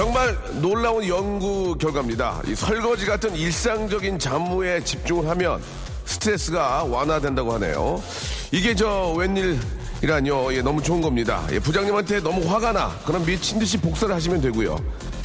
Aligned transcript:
정말 0.00 0.34
놀라운 0.62 1.06
연구 1.06 1.76
결과입니다. 1.76 2.40
이 2.46 2.54
설거지 2.54 3.04
같은 3.04 3.36
일상적인 3.36 4.18
잡무에 4.18 4.82
집중을 4.82 5.28
하면 5.28 5.62
스트레스가 6.06 6.84
완화된다고 6.84 7.52
하네요. 7.52 8.02
이게 8.50 8.74
저 8.74 9.12
웬일이라뇨? 9.12 10.54
예, 10.54 10.62
너무 10.62 10.82
좋은 10.82 11.02
겁니다. 11.02 11.46
예, 11.52 11.58
부장님한테 11.58 12.20
너무 12.20 12.50
화가 12.50 12.72
나. 12.72 12.98
그럼 13.04 13.26
미친 13.26 13.58
듯이 13.58 13.76
복사를 13.76 14.14
하시면 14.14 14.40
되고요. 14.40 14.78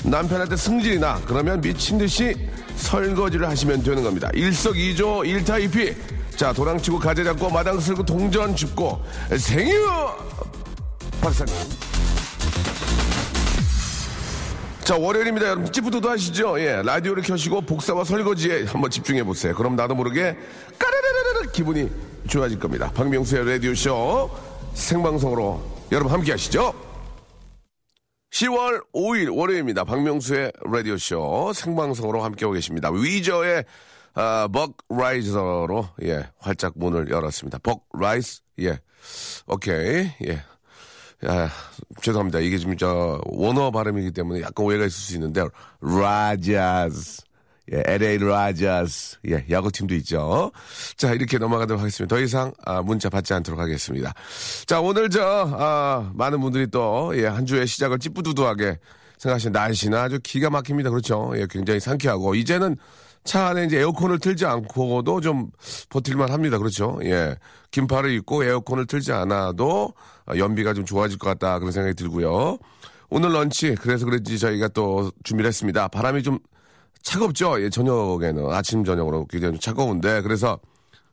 남편한테 0.04 0.58
승질이 0.58 1.00
나. 1.00 1.22
그러면 1.26 1.62
미친 1.62 1.98
듯이 1.98 2.36
설거지를 2.76 3.48
하시면 3.48 3.82
되는 3.82 4.04
겁니다. 4.04 4.30
일석이조 4.34 5.24
일타이피. 5.24 5.96
자, 6.36 6.52
도랑치고 6.52 7.00
가재 7.00 7.24
잡고 7.24 7.50
마당 7.50 7.80
쓸고 7.80 8.04
동전 8.04 8.54
줍고 8.54 9.02
생유 9.38 9.88
박사님. 11.22 11.56
자, 14.86 14.96
월요일입니다. 14.96 15.48
여러분, 15.48 15.72
찌뿌드드 15.72 16.08
하시죠? 16.12 16.60
예, 16.60 16.84
라디오를 16.84 17.24
켜시고 17.24 17.62
복사와 17.62 18.04
설거지에 18.04 18.66
한번 18.66 18.92
집중해 18.92 19.24
보세요. 19.24 19.56
그럼 19.56 19.76
나도 19.76 19.96
모르게 19.96 20.38
까르르르르 20.78 21.52
기분이 21.52 21.90
좋아질 22.28 22.60
겁니다. 22.60 22.92
박명수의 22.94 23.50
라디오쇼 23.50 24.30
생방송으로 24.76 25.60
여러분 25.92 26.12
함께 26.12 26.34
하시죠. 26.34 26.72
10월 28.30 28.84
5일 28.94 29.36
월요일입니다. 29.36 29.86
박명수의 29.86 30.52
라디오쇼 30.64 31.54
생방송으로 31.56 32.22
함께하고 32.24 32.54
계십니다. 32.54 32.92
위저의 32.92 33.66
아, 34.14 34.48
벅 34.54 34.78
라이저로 34.88 35.90
예, 36.04 36.30
활짝 36.38 36.74
문을 36.76 37.10
열었습니다. 37.10 37.58
벅 37.64 37.88
라이스 38.00 38.42
예. 38.60 38.80
오케이. 39.48 40.12
예. 40.28 40.44
아, 41.24 41.50
죄송합니다. 42.02 42.40
이게 42.40 42.58
지금 42.58 42.78
저 42.78 43.22
원어 43.26 43.72
발음이기 43.72 44.12
때문에 44.12 44.42
약간 44.42 44.66
오해가 44.66 44.86
있을 44.86 44.98
수 44.98 45.14
있는데 45.16 45.44
라자스 45.82 47.24
예, 47.74 47.84
LA 47.86 48.20
라자스 48.20 49.18
예, 49.30 49.46
야구팀도 49.50 49.96
있죠. 49.96 50.52
자, 50.98 51.14
이렇게 51.14 51.38
넘어가도록 51.38 51.82
하겠습니다. 51.82 52.16
더 52.16 52.22
이상 52.22 52.54
아, 52.64 52.82
문자 52.82 53.10
받지 53.10 53.34
않도록 53.34 53.60
하겠습니다. 53.60 54.14
자, 54.68 54.82
오늘 54.82 55.10
저 55.10 55.22
아, 55.24 56.12
많은 56.14 56.42
분들이 56.42 56.68
또 56.68 57.12
예, 57.16 57.26
한 57.26 57.46
주의 57.46 57.66
시작을 57.66 58.00
찌뿌두두하게 58.00 58.78
생각하시는 59.18 59.52
날씨는 59.54 59.98
아주 59.98 60.20
기가 60.22 60.50
막힙니다. 60.50 60.90
그렇죠? 60.92 61.32
예, 61.36 61.48
굉장히 61.50 61.80
상쾌하고 61.80 62.36
이제는 62.36 62.78
차 63.24 63.48
안에 63.48 63.66
이제 63.66 63.80
에어컨을 63.80 64.20
틀지 64.20 64.46
않고도 64.46 65.20
좀 65.22 65.50
버틸만 65.90 66.32
합니다. 66.32 66.60
그렇죠? 66.60 67.00
예. 67.04 67.36
긴팔을 67.76 68.12
입고 68.12 68.46
에어컨을 68.46 68.86
틀지 68.88 69.12
않아도 69.12 69.94
연비가 70.38 70.74
좀 70.74 70.86
좋아질 70.86 71.18
것 71.18 71.28
같다. 71.28 71.60
그런 71.60 71.74
생각이 71.74 71.94
들고요. 71.96 72.58
오늘 73.10 73.34
런치, 73.34 73.76
그래서 73.76 74.06
그런지 74.06 74.40
저희가 74.40 74.70
또 74.70 75.12
준비를 75.24 75.48
했습니다. 75.50 75.90
바람이 75.90 76.24
좀 76.24 76.40
차갑죠? 77.02 77.62
예, 77.62 77.70
저녁에는. 77.70 78.50
아침, 78.52 78.84
저녁으로 78.86 79.28
굉장히 79.28 79.54
좀 79.54 79.60
차가운데. 79.60 80.22
그래서 80.22 80.58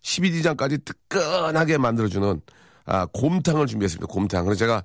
12디장까지 0.03 0.85
뜨끈하게 0.85 1.79
만들어주는 1.79 2.41
아, 2.85 3.07
곰탕을 3.13 3.67
준비했습니다. 3.67 4.07
곰탕. 4.07 4.45
그래서 4.45 4.59
제가 4.61 4.83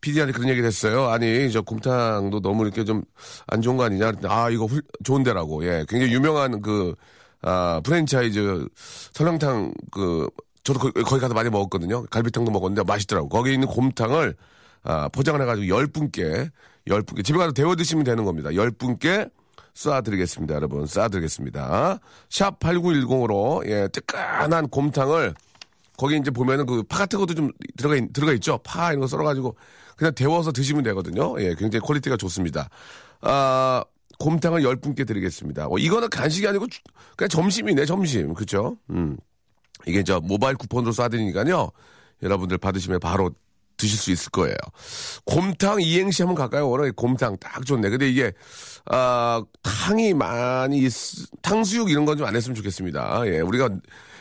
PD한테 0.00 0.32
그런 0.32 0.48
얘기를 0.48 0.66
했어요. 0.66 1.06
아니, 1.08 1.50
저 1.52 1.62
곰탕도 1.62 2.40
너무 2.40 2.64
이렇게 2.64 2.84
좀 2.84 3.02
안 3.46 3.62
좋은 3.62 3.76
거 3.76 3.84
아니냐. 3.84 4.12
아, 4.24 4.50
이거 4.50 4.66
훌, 4.66 4.82
좋은데라고. 5.04 5.64
예. 5.64 5.84
굉장히 5.88 6.12
유명한 6.12 6.60
그, 6.60 6.94
아, 7.42 7.80
프랜차이즈 7.84 8.68
설렁탕 9.12 9.72
그, 9.90 10.28
저도 10.64 10.78
거, 10.78 10.90
거기 11.04 11.20
가서 11.20 11.34
많이 11.34 11.48
먹었거든요. 11.50 12.04
갈비탕도 12.06 12.50
먹었는데 12.50 12.82
맛있더라고. 12.84 13.28
거기 13.28 13.52
있는 13.54 13.66
곰탕을 13.68 14.34
아, 14.82 15.08
포장을 15.08 15.40
해가지고 15.40 15.68
열 15.68 15.86
분께, 15.86 16.50
열 16.86 17.02
분께, 17.02 17.22
집에 17.22 17.38
가서 17.38 17.52
데워 17.52 17.76
드시면 17.76 18.04
되는 18.04 18.24
겁니다. 18.24 18.54
열 18.54 18.70
분께 18.70 19.28
쏴드리겠습니다, 19.74 20.52
여러분. 20.54 20.84
쏴드리겠습니다. 20.84 22.00
샵 22.28 22.58
8910으로, 22.60 23.66
예, 23.68 23.88
뜨끈한 23.88 24.68
곰탕을 24.68 25.34
거기 25.96 26.16
이제 26.16 26.30
보면은 26.30 26.64
그 26.66 26.82
파 26.84 26.98
같은 26.98 27.18
것도 27.18 27.34
좀 27.34 27.50
들어가, 27.76 27.96
있, 27.96 28.10
들어가 28.12 28.32
있죠. 28.32 28.58
파 28.64 28.88
이런 28.88 29.00
거 29.00 29.06
썰어가지고 29.06 29.54
그냥 29.96 30.14
데워서 30.14 30.50
드시면 30.52 30.82
되거든요. 30.84 31.38
예, 31.42 31.54
굉장히 31.54 31.80
quality가 31.80 32.16
좋습니다. 32.16 32.70
아, 33.20 33.84
곰탕을 34.18 34.62
열 34.64 34.76
분께 34.76 35.04
드리겠습니다. 35.04 35.66
어, 35.68 35.76
이거는 35.78 36.08
간식이 36.08 36.46
아니고 36.48 36.66
주- 36.68 36.80
그냥 37.16 37.28
점심이네, 37.28 37.84
점심. 37.84 38.32
그죠? 38.34 38.76
음. 38.90 39.16
이게 39.86 40.02
저 40.02 40.20
모바일 40.20 40.56
쿠폰으로 40.56 40.92
쏴드리니까요. 40.92 41.70
여러분들 42.22 42.58
받으시면 42.58 43.00
바로 43.00 43.30
드실 43.76 43.98
수 43.98 44.10
있을 44.10 44.30
거예요. 44.30 44.54
곰탕 45.24 45.80
이행시 45.80 46.22
한번 46.22 46.36
갈까요? 46.36 46.68
워낙에 46.68 46.90
곰탕 46.94 47.38
딱 47.38 47.64
좋네. 47.64 47.88
근데 47.88 48.08
이게, 48.10 48.32
아, 48.86 49.42
탕이 49.62 50.12
많이, 50.14 50.78
있, 50.80 50.92
탕수육 51.40 51.90
이런 51.90 52.04
건 52.04 52.18
좀 52.18 52.26
안 52.26 52.36
했으면 52.36 52.54
좋겠습니다. 52.56 53.22
예, 53.26 53.40
우리가 53.40 53.70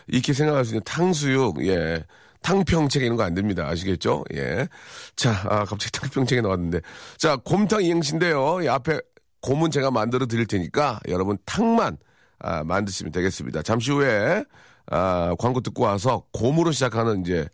이렇게 0.07 0.31
생각할 0.31 0.63
수 0.63 0.71
있는 0.71 0.83
탕수육, 0.85 1.65
예. 1.67 2.05
탕평책 2.41 3.03
이런 3.03 3.17
거 3.17 3.23
안 3.23 3.33
됩니다. 3.33 3.67
아시겠죠? 3.67 4.23
예. 4.33 4.69
자, 5.17 5.31
아, 5.49 5.65
갑자기 5.65 5.91
탕평책이 5.91 6.41
나왔는데. 6.41 6.79
자, 7.17 7.35
곰탕 7.35 7.83
이행시인데요. 7.83 8.61
이 8.63 8.69
앞에 8.69 9.01
곰은 9.41 9.71
제가 9.71 9.91
만들어 9.91 10.25
드릴 10.25 10.45
테니까 10.45 11.01
여러분 11.09 11.37
탕만 11.45 11.97
아, 12.39 12.63
만드시면 12.63 13.11
되겠습니다. 13.11 13.61
잠시 13.63 13.91
후에 13.91 14.45
아, 14.91 15.35
광고 15.39 15.61
듣고 15.61 15.83
와서 15.83 16.23
곰으로 16.31 16.71
시작하는 16.71 17.21
이제 17.21 17.47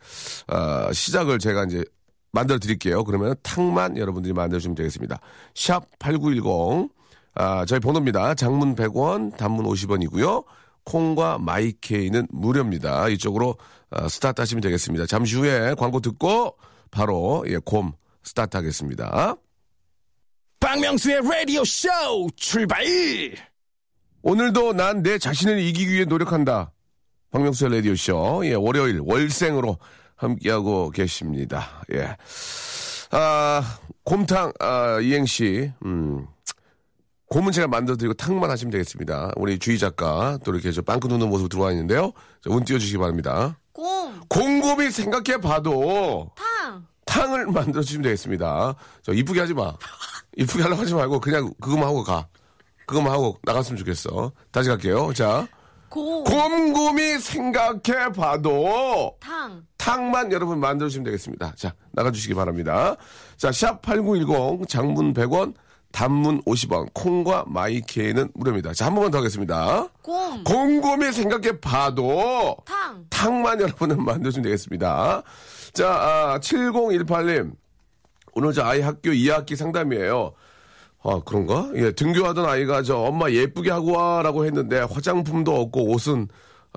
아, 0.47 0.89
시작을 0.93 1.39
제가 1.39 1.65
이제 1.65 1.83
만들어 2.31 2.59
드릴게요. 2.59 3.03
그러면 3.03 3.35
탕만 3.43 3.97
여러분들이 3.97 4.33
만들어 4.33 4.59
주시면 4.59 4.75
되겠습니다. 4.75 5.19
샵 5.55 5.85
8910 5.99 6.89
아, 7.35 7.65
저희 7.65 7.79
번호입니다. 7.79 8.33
장문 8.35 8.75
100원, 8.75 9.35
단문 9.37 9.65
50원이고요. 9.65 10.45
콩과 10.85 11.39
마이케이는 11.39 12.27
무료입니다. 12.29 13.09
이쪽으로 13.09 13.57
아, 13.89 14.07
스타트 14.07 14.41
하시면 14.41 14.61
되겠습니다. 14.61 15.05
잠시 15.05 15.35
후에 15.35 15.73
광고 15.75 15.99
듣고 15.99 16.57
바로 16.91 17.43
예, 17.47 17.57
곰 17.57 17.93
스타트 18.23 18.55
하겠습니다. 18.57 19.35
박명수의 20.59 21.21
라디오 21.29 21.63
쇼 21.65 21.89
출발! 22.35 22.83
오늘도 24.23 24.73
난 24.73 25.03
내 25.03 25.17
자신을 25.19 25.59
이기기 25.59 25.91
위해 25.93 26.05
노력한다. 26.05 26.71
박명수의 27.35 27.75
라디오쇼. 27.75 28.43
예, 28.45 28.53
월요일, 28.53 29.01
월생으로 29.03 29.77
함께하고 30.15 30.89
계십니다. 30.91 31.83
예. 31.93 32.15
아, 33.11 33.77
곰탕, 34.05 34.53
아, 34.61 35.01
이행시, 35.01 35.73
음. 35.83 36.27
곰은 37.27 37.51
제가 37.51 37.67
만들어드리고 37.67 38.13
탕만 38.13 38.49
하시면 38.49 38.71
되겠습니다. 38.71 39.33
우리 39.35 39.59
주희 39.59 39.77
작가, 39.77 40.37
또 40.45 40.53
이렇게 40.53 40.71
저 40.71 40.81
빵꾸 40.81 41.09
누는 41.09 41.27
모습 41.27 41.49
들어와 41.49 41.71
있는데요. 41.71 42.13
자, 42.41 42.49
운 42.49 42.63
띄워주시기 42.63 42.99
바랍니다. 42.99 43.59
곰, 43.73 44.21
곰곰이 44.29 44.89
생각해 44.91 45.41
봐도 45.41 46.31
탕, 46.35 46.85
탕을 47.05 47.47
만들어주시면 47.51 48.03
되겠습니다. 48.03 48.75
저 49.01 49.11
이쁘게 49.11 49.41
하지 49.41 49.53
마. 49.53 49.73
이쁘게 50.37 50.63
하려고 50.63 50.83
하지 50.83 50.93
말고 50.93 51.19
그냥 51.19 51.53
그것만 51.59 51.85
하고 51.85 52.01
가. 52.03 52.27
그것만 52.85 53.11
하고 53.11 53.37
나갔으면 53.43 53.77
좋겠어. 53.77 54.31
다시 54.51 54.69
갈게요. 54.69 55.11
자. 55.13 55.45
곰, 55.95 56.25
곰곰이 56.25 57.19
생각해 57.19 58.11
봐도 58.13 59.15
탕. 59.21 59.63
탕만 59.77 60.33
여러분 60.33 60.59
만들어주시면 60.59 61.05
되겠습니다. 61.05 61.53
자, 61.55 61.73
나가주시기 61.93 62.33
바랍니다. 62.33 62.97
자, 63.37 63.49
샵 63.53 63.81
8910 63.81 64.67
장문 64.67 65.13
100원, 65.13 65.53
단문 65.93 66.41
50원, 66.41 66.89
콩과 66.93 67.45
마이케이는 67.47 68.29
무료입니다. 68.33 68.73
자, 68.73 68.87
한 68.87 68.93
번만 68.93 69.09
더 69.09 69.19
하겠습니다. 69.19 69.87
곰, 70.01 70.43
곰곰이 70.43 71.13
생각해 71.13 71.61
봐도 71.61 72.57
탕. 72.65 73.05
탕만 73.09 73.61
여러분은 73.61 74.03
만들어주면 74.03 74.43
되겠습니다. 74.43 75.23
자, 75.71 75.87
아, 75.87 76.39
7018님. 76.39 77.53
오늘 78.33 78.51
저 78.51 78.63
아이 78.63 78.81
학교 78.81 79.11
2학기 79.11 79.55
상담이에요. 79.55 80.33
아, 81.07 81.21
그런가? 81.23 81.69
예, 81.75 81.91
등교하던 81.91 82.45
아이가 82.45 82.81
저 82.81 82.97
엄마 82.97 83.29
예쁘게 83.29 83.69
하고 83.69 83.91
와라고 83.91 84.45
했는데 84.45 84.79
화장품도 84.79 85.55
없고 85.55 85.91
옷은 85.91 86.27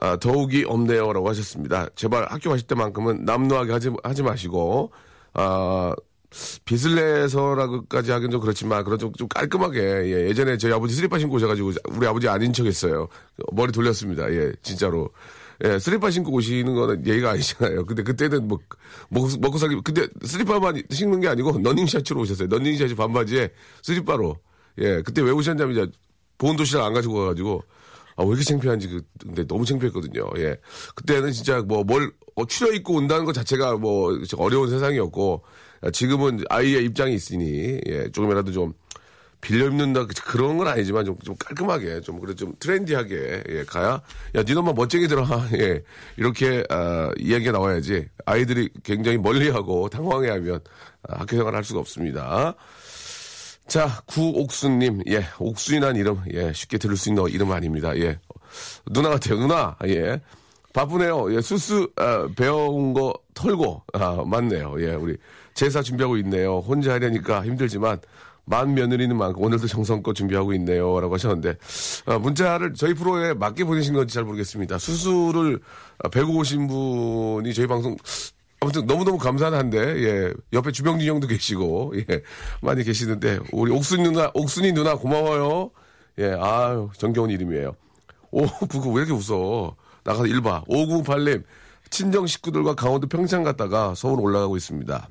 아, 0.00 0.16
더욱이 0.18 0.64
없네요 0.66 1.12
라고 1.14 1.28
하셨습니다. 1.30 1.88
제발 1.94 2.26
학교 2.30 2.50
가실 2.50 2.66
때만큼은 2.66 3.24
남루하게 3.24 3.72
하지, 3.72 3.90
하지 4.04 4.22
마시고, 4.22 4.92
아, 5.32 5.94
빚을 6.66 6.94
내서라고까지 6.94 8.10
하긴 8.10 8.30
좀 8.30 8.40
그렇지만 8.42 8.84
그런 8.84 8.98
좀, 8.98 9.12
좀 9.14 9.26
깔끔하게 9.28 9.80
예, 9.80 10.28
예전에 10.28 10.58
저희 10.58 10.72
아버지 10.74 10.94
슬리퍼 10.94 11.18
신고 11.18 11.36
오셔가지고 11.36 11.72
우리 11.92 12.06
아버지 12.06 12.28
아닌 12.28 12.52
척 12.52 12.66
했어요. 12.66 13.08
머리 13.52 13.72
돌렸습니다. 13.72 14.30
예, 14.30 14.52
진짜로. 14.62 15.08
예, 15.64 15.78
슬리퍼 15.78 16.10
신고 16.10 16.32
오시는 16.32 16.74
거는 16.74 17.06
예의가 17.06 17.30
아니잖아요. 17.30 17.84
근데 17.84 18.02
그때는 18.02 18.46
뭐, 18.46 18.58
먹, 19.08 19.28
먹고 19.40 19.58
살기, 19.58 19.80
근데 19.82 20.06
슬리퍼만 20.22 20.82
신는 20.90 21.20
게 21.20 21.28
아니고 21.28 21.60
러닝셔츠로 21.62 22.20
오셨어요. 22.20 22.48
러닝셔츠 22.48 22.94
반바지에 22.94 23.50
슬리퍼로. 23.82 24.36
예, 24.78 25.02
그때 25.02 25.22
왜 25.22 25.30
오셨냐면 25.32 25.72
이제 25.72 25.92
보온도시락 26.38 26.84
안 26.84 26.92
가지고 26.92 27.14
가가지고 27.14 27.62
아, 28.18 28.24
왜 28.24 28.30
이렇게 28.30 28.42
창피한지, 28.42 28.88
그, 28.88 29.02
근데 29.20 29.46
너무 29.46 29.64
창피했거든요. 29.64 30.28
예. 30.38 30.56
그때는 30.96 31.30
진짜 31.30 31.62
뭐, 31.62 31.84
뭘, 31.84 32.12
어, 32.34 32.44
차려 32.46 32.72
입고 32.72 32.94
온다는 32.94 33.24
것 33.24 33.32
자체가 33.32 33.76
뭐, 33.76 34.12
어려운 34.36 34.68
세상이었고, 34.68 35.44
지금은 35.92 36.40
아이의 36.50 36.84
입장이 36.86 37.14
있으니, 37.14 37.78
예, 37.86 38.10
조금이라도 38.10 38.50
좀, 38.50 38.74
빌려 39.40 39.66
입는다, 39.66 40.06
그런 40.24 40.58
건 40.58 40.66
아니지만 40.66 41.04
좀, 41.04 41.16
좀 41.24 41.36
깔끔하게, 41.36 42.00
좀, 42.00 42.20
그래, 42.20 42.34
좀 42.34 42.54
trendy하게, 42.58 43.44
예, 43.48 43.64
가야, 43.64 44.02
야, 44.34 44.42
니 44.42 44.52
놈만 44.52 44.74
멋쟁이들아, 44.74 45.48
예, 45.58 45.82
이렇게, 46.16 46.64
아, 46.68 47.10
이야기가 47.16 47.52
나와야지. 47.52 48.08
아이들이 48.26 48.68
굉장히 48.82 49.16
멀리 49.16 49.48
하고 49.48 49.88
당황해 49.88 50.28
하면, 50.30 50.60
아, 51.08 51.20
학교 51.20 51.36
생활 51.36 51.54
할 51.54 51.62
수가 51.62 51.80
없습니다. 51.80 52.54
자, 53.68 54.02
구옥수님, 54.06 55.02
예, 55.08 55.24
옥수인한 55.38 55.96
이름, 55.96 56.20
예, 56.32 56.52
쉽게 56.52 56.78
들을 56.78 56.96
수 56.96 57.10
있는 57.10 57.28
이름 57.28 57.52
아닙니다. 57.52 57.96
예, 57.96 58.18
누나 58.90 59.10
같아요, 59.10 59.38
누나, 59.38 59.76
예. 59.86 60.20
바쁘네요. 60.72 61.34
예, 61.34 61.40
수수, 61.40 61.90
아, 61.96 62.28
배워온 62.36 62.92
거 62.92 63.14
털고, 63.34 63.84
아, 63.94 64.22
맞네요. 64.26 64.76
예, 64.80 64.94
우리 64.94 65.16
제사 65.54 65.82
준비하고 65.82 66.16
있네요. 66.18 66.58
혼자 66.58 66.92
하려니까 66.92 67.44
힘들지만, 67.44 67.98
만 68.48 68.74
며느리는 68.74 69.16
많고, 69.16 69.44
오늘도 69.44 69.66
정성껏 69.66 70.14
준비하고 70.14 70.54
있네요. 70.54 71.00
라고 71.00 71.14
하셨는데, 71.14 71.56
아, 72.06 72.18
문자를 72.18 72.74
저희 72.74 72.94
프로에 72.94 73.34
맞게 73.34 73.64
보내신 73.64 73.94
건지 73.94 74.14
잘 74.14 74.24
모르겠습니다. 74.24 74.78
수수를 74.78 75.60
배고 76.10 76.36
오신 76.36 76.66
분이 76.66 77.52
저희 77.54 77.66
방송 77.66 77.96
아무튼 78.60 78.86
너무너무 78.86 79.18
감사한데, 79.18 79.78
예. 79.78 80.32
옆에 80.52 80.72
주병진 80.72 81.08
형도 81.08 81.28
계시고, 81.28 81.94
예. 81.96 82.22
많이 82.60 82.82
계시는데, 82.82 83.38
우리 83.52 83.70
옥순이 83.70 84.02
누나, 84.02 84.30
옥순이 84.34 84.72
누나 84.72 84.96
고마워요. 84.96 85.70
예, 86.18 86.36
아유, 86.40 86.90
정겨운 86.96 87.30
이름이에요. 87.30 87.76
오, 88.32 88.46
그거 88.68 88.90
왜 88.90 89.04
이렇게 89.04 89.12
웃어? 89.12 89.76
나가서 90.02 90.26
일봐. 90.26 90.64
5998님, 90.64 91.44
친정 91.90 92.26
식구들과 92.26 92.74
강원도 92.74 93.06
평창 93.06 93.44
갔다가 93.44 93.94
서울 93.94 94.20
올라가고 94.20 94.56
있습니다. 94.56 95.08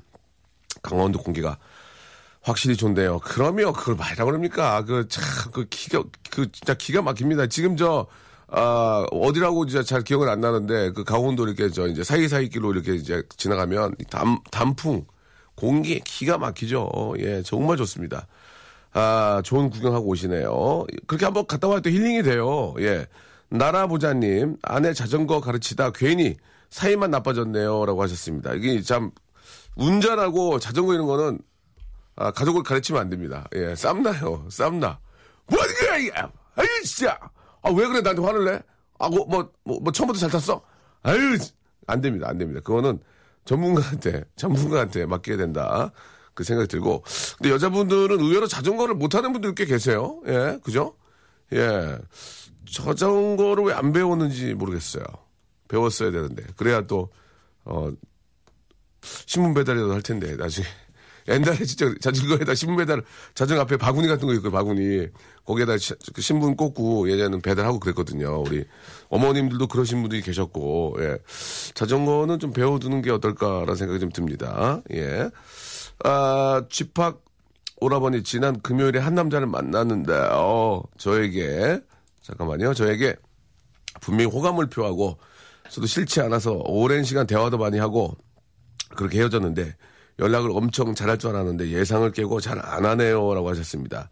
강원도 0.82 1.18
공기가 1.18 1.58
확실히 2.48 2.76
좋네요. 2.76 3.18
그러면 3.22 3.72
그걸 3.72 3.94
말이라 3.96 4.24
그럽니까? 4.24 4.84
그, 4.84 5.06
참, 5.08 5.22
그 5.52 5.66
기가, 5.68 6.02
그 6.30 6.50
진짜 6.50 6.74
기가 6.74 7.02
막힙니다. 7.02 7.46
지금 7.48 7.76
저, 7.76 8.06
아, 8.48 9.06
어디라고 9.10 9.64
이제 9.64 9.82
잘 9.82 10.02
기억은 10.02 10.28
안 10.28 10.40
나는데, 10.40 10.92
그 10.92 11.04
강원도 11.04 11.46
이렇게 11.46 11.70
저 11.70 11.86
이제 11.86 12.02
사이사이 12.02 12.48
길로 12.48 12.72
이렇게 12.72 12.94
이제 12.94 13.22
지나가면 13.36 13.96
단, 14.10 14.38
단풍, 14.50 15.04
공기 15.54 16.00
기가 16.00 16.38
막히죠. 16.38 17.14
예, 17.18 17.42
정말 17.42 17.76
좋습니다. 17.76 18.26
아, 18.92 19.42
좋은 19.44 19.68
구경하고 19.68 20.06
오시네요. 20.06 20.86
그렇게 21.06 21.26
한번 21.26 21.46
갔다 21.46 21.68
또 21.80 21.90
힐링이 21.90 22.22
돼요. 22.22 22.74
예. 22.80 23.06
나라보자님, 23.50 24.56
아내 24.62 24.92
자전거 24.94 25.40
가르치다 25.40 25.90
괜히 25.92 26.36
사이만 26.70 27.10
나빠졌네요. 27.10 27.84
라고 27.86 28.02
하셨습니다. 28.02 28.54
이게 28.54 28.80
참, 28.82 29.10
운전하고 29.76 30.58
자전거 30.58 30.94
이런 30.94 31.06
거는, 31.06 31.38
아, 32.20 32.30
가족을 32.32 32.62
가르치면 32.64 33.00
안 33.00 33.08
됩니다. 33.08 33.46
예, 33.54 33.74
쌈나요. 33.76 34.44
쌈나. 34.50 34.98
뭐, 35.46 35.58
이게, 35.64 36.10
아이, 36.56 36.66
진짜! 36.84 37.16
아, 37.62 37.70
왜 37.70 37.86
그래? 37.86 38.00
나한테 38.00 38.20
화를 38.22 38.44
내? 38.44 38.60
아, 38.98 39.08
뭐, 39.08 39.24
뭐, 39.26 39.50
뭐, 39.64 39.78
뭐 39.80 39.92
처음부터 39.92 40.18
잘 40.18 40.30
탔어? 40.30 40.60
아유, 41.02 41.38
안 41.86 42.00
됩니다. 42.00 42.28
안 42.28 42.36
됩니다. 42.38 42.60
그거는 42.64 42.98
전문가한테, 43.44 44.24
전문가한테 44.36 45.06
맡겨야 45.06 45.36
된다. 45.36 45.92
그 46.34 46.42
생각이 46.44 46.68
들고. 46.68 47.04
근데 47.38 47.50
여자분들은 47.50 48.20
의외로 48.20 48.46
자전거를 48.46 48.94
못하는 48.96 49.32
분들 49.32 49.54
꽤 49.54 49.64
계세요. 49.64 50.20
예, 50.26 50.58
그죠? 50.62 50.96
예. 51.52 51.98
자전거를 52.70 53.64
왜 53.64 53.72
안 53.74 53.92
배웠는지 53.92 54.54
모르겠어요. 54.54 55.04
배웠어야 55.68 56.10
되는데. 56.10 56.42
그래야 56.56 56.82
또, 56.82 57.10
어, 57.64 57.90
신문 59.26 59.54
배달이라도 59.54 59.92
할 59.94 60.02
텐데, 60.02 60.34
나중에. 60.36 60.66
옛날에 61.28 61.64
진짜 61.64 61.92
자전거에다 62.00 62.54
신문 62.54 62.78
배달, 62.78 63.02
자전거 63.34 63.62
앞에 63.62 63.76
바구니 63.76 64.08
같은 64.08 64.26
거 64.26 64.34
있고, 64.34 64.50
바구니. 64.50 65.08
거기에다 65.44 65.76
그 66.12 66.20
신문 66.20 66.56
꽂고 66.56 67.10
예전에는 67.10 67.40
배달하고 67.40 67.80
그랬거든요. 67.80 68.42
우리 68.42 68.64
어머님들도 69.08 69.66
그러신 69.66 70.00
분들이 70.00 70.22
계셨고, 70.22 70.96
예. 71.00 71.18
자전거는 71.74 72.38
좀 72.38 72.52
배워두는 72.52 73.02
게 73.02 73.10
어떨까라는 73.10 73.74
생각이 73.74 74.00
좀 74.00 74.10
듭니다. 74.10 74.82
예. 74.92 75.30
아, 76.04 76.64
집합 76.70 77.20
오라버니 77.80 78.24
지난 78.24 78.60
금요일에 78.60 78.98
한 78.98 79.14
남자를 79.14 79.46
만났는데, 79.46 80.12
어, 80.32 80.82
저에게, 80.98 81.80
잠깐만요. 82.22 82.74
저에게 82.74 83.16
분명히 84.00 84.30
호감을 84.30 84.66
표하고, 84.68 85.18
저도 85.70 85.86
싫지 85.86 86.20
않아서 86.20 86.52
오랜 86.64 87.04
시간 87.04 87.26
대화도 87.26 87.58
많이 87.58 87.78
하고, 87.78 88.16
그렇게 88.96 89.18
헤어졌는데, 89.18 89.76
연락을 90.18 90.50
엄청 90.52 90.94
잘할 90.94 91.18
줄 91.18 91.30
알았는데 91.30 91.68
예상을 91.68 92.10
깨고 92.12 92.40
잘 92.40 92.58
안 92.58 92.84
하네요. 92.84 93.34
라고 93.34 93.48
하셨습니다. 93.50 94.10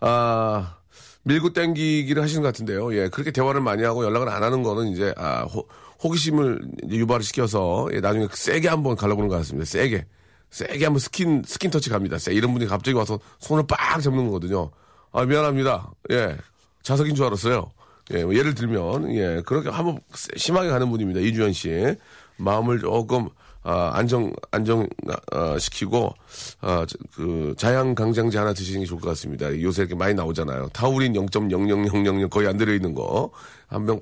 아, 0.00 0.76
밀고 1.24 1.52
땡기기를 1.52 2.22
하시는 2.22 2.42
것 2.42 2.48
같은데요. 2.48 2.94
예, 2.94 3.08
그렇게 3.08 3.30
대화를 3.30 3.60
많이 3.60 3.82
하고 3.82 4.04
연락을 4.04 4.28
안 4.28 4.42
하는 4.42 4.62
거는 4.62 4.88
이제, 4.88 5.12
아, 5.16 5.42
호, 5.42 5.66
호기심을 6.02 6.60
유발을 6.88 7.22
시켜서, 7.22 7.88
예, 7.92 8.00
나중에 8.00 8.26
세게 8.32 8.68
한번 8.68 8.96
갈라보는 8.96 9.28
것 9.28 9.36
같습니다. 9.36 9.66
세게. 9.66 10.06
세게 10.50 10.84
한번 10.84 10.98
skin, 10.98 11.42
skin 11.46 11.70
touch 11.70 11.90
갑니다. 11.90 12.18
세. 12.18 12.32
이런 12.32 12.52
분이 12.52 12.66
갑자기 12.66 12.96
와서 12.96 13.20
손을 13.38 13.64
빡 13.68 14.00
잡는 14.00 14.26
거거든요. 14.26 14.70
아, 15.12 15.24
미안합니다. 15.24 15.90
예. 16.10 16.36
자석인 16.82 17.14
줄 17.14 17.26
알았어요. 17.26 17.70
예, 18.12 18.24
뭐 18.24 18.34
예를 18.34 18.54
들면, 18.54 19.14
예, 19.14 19.42
그렇게 19.44 19.68
한번 19.68 20.00
심하게 20.36 20.70
가는 20.70 20.90
분입니다. 20.90 21.20
이주연 21.20 21.52
씨. 21.52 21.94
마음을 22.38 22.80
조금, 22.80 23.28
아, 23.62 23.90
안정, 23.94 24.32
안정, 24.50 24.88
아, 25.32 25.58
시키고, 25.58 26.14
아, 26.60 26.86
그, 27.14 27.54
자양 27.58 27.94
강장제 27.94 28.38
하나 28.38 28.52
드시는 28.54 28.80
게 28.80 28.86
좋을 28.86 29.00
것 29.00 29.08
같습니다. 29.10 29.46
요새 29.60 29.82
이렇게 29.82 29.94
많이 29.94 30.14
나오잖아요. 30.14 30.70
타우린 30.72 31.12
0.00000 31.12 32.30
거의 32.30 32.48
안 32.48 32.56
들어 32.56 32.72
있는 32.72 32.94
거. 32.94 33.30
한 33.66 33.84
병 33.86 34.00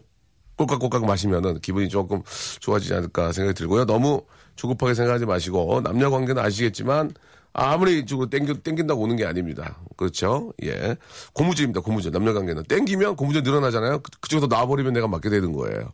꼴깍꼴깍 0.56 1.06
마시면은 1.06 1.60
기분이 1.60 1.88
조금 1.88 2.20
좋아지지 2.60 2.92
않을까 2.94 3.30
생각이 3.32 3.56
들고요. 3.56 3.84
너무 3.86 4.22
조급하게 4.56 4.94
생각하지 4.94 5.24
마시고, 5.26 5.80
남녀 5.82 6.10
관계는 6.10 6.42
아시겠지만, 6.42 7.12
아무리 7.52 8.00
이쪽으로 8.00 8.28
땡겨, 8.28 8.54
땡긴다고 8.54 9.00
오는 9.02 9.16
게 9.16 9.24
아닙니다. 9.24 9.78
그렇죠? 9.96 10.52
예. 10.64 10.96
고무줄입니다, 11.32 11.80
고무줄. 11.80 12.10
남녀 12.12 12.32
관계는. 12.34 12.64
땡기면 12.64 13.16
고무줄 13.16 13.42
늘어나잖아요. 13.42 14.00
그, 14.00 14.10
그쪽에서 14.20 14.46
놔버리면 14.48 14.92
내가 14.92 15.08
맞게 15.08 15.30
되는 15.30 15.52
거예요. 15.52 15.92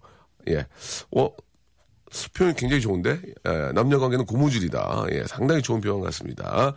예. 0.49 0.67
어, 1.17 1.31
표현이 2.35 2.57
굉장히 2.57 2.81
좋은데, 2.81 3.21
예, 3.47 3.73
남녀 3.75 3.99
관계는 3.99 4.25
고무줄이다. 4.27 5.07
예, 5.13 5.25
상당히 5.27 5.63
좋은 5.63 5.81
표현 5.81 6.01
같습니다. 6.01 6.75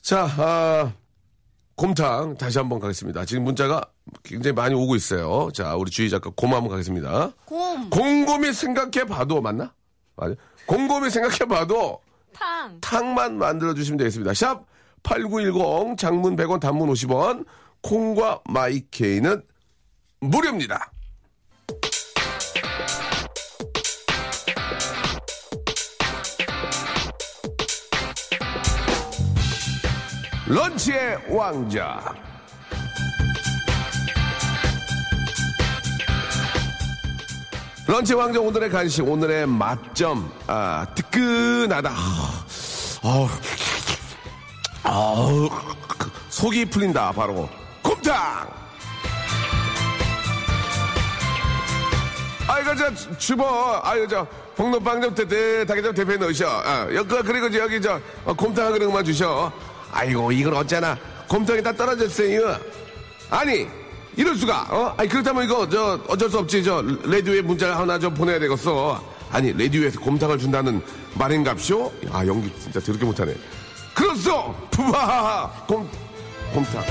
자, 0.00 0.26
아, 0.38 0.92
곰탕 1.76 2.36
다시 2.36 2.58
한번 2.58 2.78
가겠습니다. 2.78 3.24
지금 3.24 3.44
문자가 3.44 3.80
굉장히 4.22 4.54
많이 4.54 4.74
오고 4.74 4.96
있어요. 4.96 5.50
자, 5.54 5.74
우리 5.76 5.90
주희 5.90 6.10
작가 6.10 6.30
곰 6.36 6.52
한번 6.52 6.68
가겠습니다. 6.70 7.32
곰. 7.46 7.88
곰곰이 7.90 8.52
생각해봐도 8.52 9.40
맞나? 9.40 9.72
맞아. 10.16 10.34
곰곰이 10.66 11.08
생각해봐도 11.10 12.00
탕. 12.34 12.78
탕만 12.80 13.38
만들어주시면 13.38 13.96
되겠습니다. 13.98 14.34
샵 14.34 14.66
8910 15.02 15.96
장문 15.96 16.36
100원 16.36 16.60
단문 16.60 16.90
50원 16.90 17.46
콩과 17.82 18.42
마이케이는 18.48 19.42
무료입니다. 20.20 20.92
런치의 30.50 31.26
왕자. 31.28 32.12
런치 37.86 38.14
왕자 38.14 38.40
오늘의 38.40 38.68
간식 38.70 39.06
오늘의 39.06 39.46
맛점 39.46 40.30
아 40.48 40.86
뜨끈하다 40.94 41.90
아우 43.02 43.28
아우 44.82 45.50
속이 46.28 46.66
풀린다 46.66 47.12
바로 47.12 47.48
곰탕 47.82 48.48
아이고 52.48 52.74
저 52.76 53.18
주버 53.18 53.80
아이고 53.84 54.08
저 54.08 54.26
홍로빵 54.58 55.00
좀 55.00 55.14
뜨뜻하게 55.14 55.80
좀 55.80 55.94
대표에 55.94 56.18
넣으셔. 56.18 56.46
아, 56.46 56.86
여기, 56.92 57.08
그리고 57.22 57.58
여기 57.58 57.80
저, 57.80 57.98
어, 58.26 58.34
곰탕 58.34 58.72
그릇 58.72 58.90
만 58.90 59.02
주셔. 59.02 59.50
아이고, 59.92 60.32
이건 60.32 60.54
어쩌나. 60.54 60.96
곰탕이 61.28 61.62
다 61.62 61.72
떨어졌어요. 61.72 62.56
아니, 63.30 63.66
이럴 64.16 64.36
수가, 64.36 64.66
어? 64.70 64.94
아니, 64.96 65.08
그렇다면 65.08 65.44
이거, 65.44 65.68
저, 65.68 66.00
어쩔 66.08 66.30
수 66.30 66.38
없지. 66.38 66.64
저, 66.64 66.82
레디오에 67.04 67.42
문자를 67.42 67.76
하나 67.76 67.98
좀 67.98 68.12
보내야 68.14 68.38
되겠어. 68.38 69.02
아니, 69.30 69.52
레디오에서 69.52 70.00
곰탕을 70.00 70.38
준다는 70.38 70.82
말인갑쇼? 71.14 71.92
아, 72.10 72.26
연기 72.26 72.52
진짜 72.60 72.80
더럽게 72.80 73.04
못하네. 73.04 73.34
그렇소! 73.94 74.54
푸바하하! 74.70 75.66
곰, 75.66 75.88
곰탕. 76.52 76.84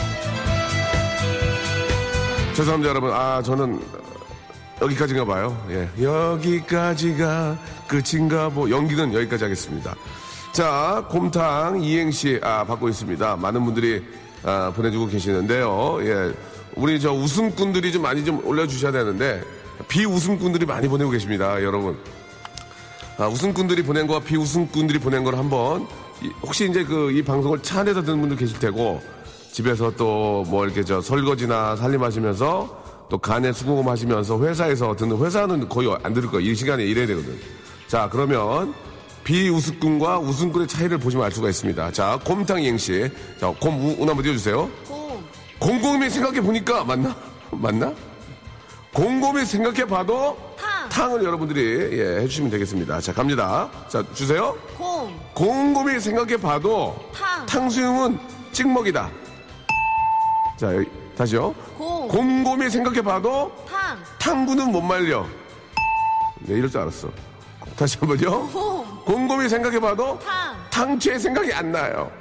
죄송합니다, 2.55 2.89
여러분. 2.89 3.11
아, 3.11 3.41
저는 3.41 3.81
여기까지인가 4.81 5.25
봐요. 5.25 5.65
예. 5.69 5.89
여기까지가 6.01 7.57
끝인가 7.87 8.49
뭐 8.49 8.69
연기는 8.69 9.13
여기까지 9.13 9.43
하겠습니다. 9.43 9.95
자, 10.51 11.05
곰탕 11.09 11.81
이행시 11.83 12.39
아, 12.43 12.63
받고 12.65 12.89
있습니다. 12.89 13.35
많은 13.37 13.63
분들이 13.65 14.03
아, 14.43 14.71
보내주고 14.75 15.07
계시는데요. 15.07 15.99
예. 16.01 16.33
우리 16.75 16.99
저 16.99 17.11
웃음꾼들이 17.13 17.91
좀 17.91 18.01
많이 18.01 18.23
좀 18.25 18.45
올려주셔야 18.45 18.91
되는데 18.91 19.41
비웃음꾼들이 19.87 20.65
많이 20.65 20.87
보내고 20.87 21.11
계십니다. 21.11 21.61
여러분. 21.63 21.97
아, 23.17 23.27
웃음꾼들이 23.27 23.83
보낸 23.83 24.07
거와 24.07 24.21
비웃음꾼들이 24.21 24.99
보낸 24.99 25.23
걸 25.23 25.35
한번 25.37 25.87
이- 26.21 26.29
혹시 26.41 26.69
이제 26.69 26.83
그 26.83 27.11
이 27.11 27.21
방송을 27.23 27.61
차 27.61 27.81
안에서 27.81 28.01
듣는 28.03 28.19
분들 28.21 28.37
계실 28.37 28.59
테고 28.59 29.01
집에서 29.51 29.91
또 29.95 30.43
뭐 30.47 30.65
이렇게 30.65 30.83
저 30.83 31.01
설거지나 31.01 31.75
살림하시면서 31.75 33.07
또 33.09 33.17
간에 33.17 33.51
수공업 33.51 33.87
하시면서 33.87 34.39
회사에서 34.41 34.95
듣는 34.95 35.17
회사는 35.17 35.67
거의 35.69 35.95
안 36.03 36.13
들을 36.13 36.29
거예요. 36.29 36.49
이 36.49 36.55
시간에 36.55 36.83
일해야 36.85 37.07
되거든. 37.07 37.37
자 37.87 38.07
그러면 38.11 38.73
비웃음꾼과 39.29 40.17
웃음꾼의 40.17 40.67
차이를 40.67 40.97
보시면 40.97 41.23
알 41.23 41.31
수가 41.31 41.49
있습니다. 41.49 41.91
자 41.91 42.19
곰탕 42.25 42.63
이행시 42.63 43.11
자곰 43.39 43.75
우 43.79 43.89
한번 43.99 44.23
띄워주세요. 44.23 44.67
곰, 44.87 45.23
곰곰이 45.59 46.09
생각해 46.09 46.41
보니까 46.41 46.83
맞나? 46.83 47.15
맞나? 47.51 47.93
곰곰이 48.91 49.45
생각해 49.45 49.85
봐도 49.85 50.35
탕. 50.57 50.89
탕을 50.89 51.23
여러분들이 51.23 51.99
예, 51.99 52.21
해주시면 52.21 52.49
되겠습니다. 52.49 52.99
자 53.01 53.13
갑니다. 53.13 53.69
자 53.87 54.03
주세요. 54.15 54.57
곰, 54.75 55.15
곰곰이 55.35 55.99
생각해 55.99 56.35
봐도 56.37 56.97
탕. 57.13 57.45
탕수육은 57.45 58.17
찍먹이다. 58.51 59.11
자 60.57 60.75
여기, 60.75 60.89
다시요. 61.15 61.53
곰, 61.77 62.07
곰곰이 62.07 62.67
생각해 62.71 63.03
봐도 63.03 63.51
탕, 63.69 63.95
탕구는 64.17 64.71
못 64.71 64.81
말려. 64.81 65.23
네 66.39 66.55
이럴 66.55 66.67
줄 66.67 66.81
알았어. 66.81 67.28
다시 67.75 67.97
한 67.99 68.09
번요. 68.09 68.47
곰, 68.49 69.03
곰곰이 69.05 69.49
생각해 69.49 69.79
봐도 69.79 70.19
탕, 70.19 70.55
탕채 70.69 71.17
생각이 71.17 71.53
안 71.53 71.71
나요. 71.71 72.11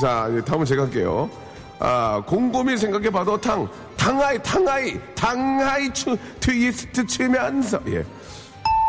자, 0.00 0.28
다음은 0.44 0.64
제가 0.66 0.82
할게요. 0.84 1.30
아, 1.78 2.22
곰곰이 2.26 2.76
생각해 2.76 3.10
봐도 3.10 3.40
탕, 3.40 3.68
탕하이, 3.96 4.42
탕하이, 4.42 4.98
탕하이 5.14 5.92
추, 5.92 6.16
트위스트 6.38 7.06
추면서, 7.06 7.80
예. 7.88 8.04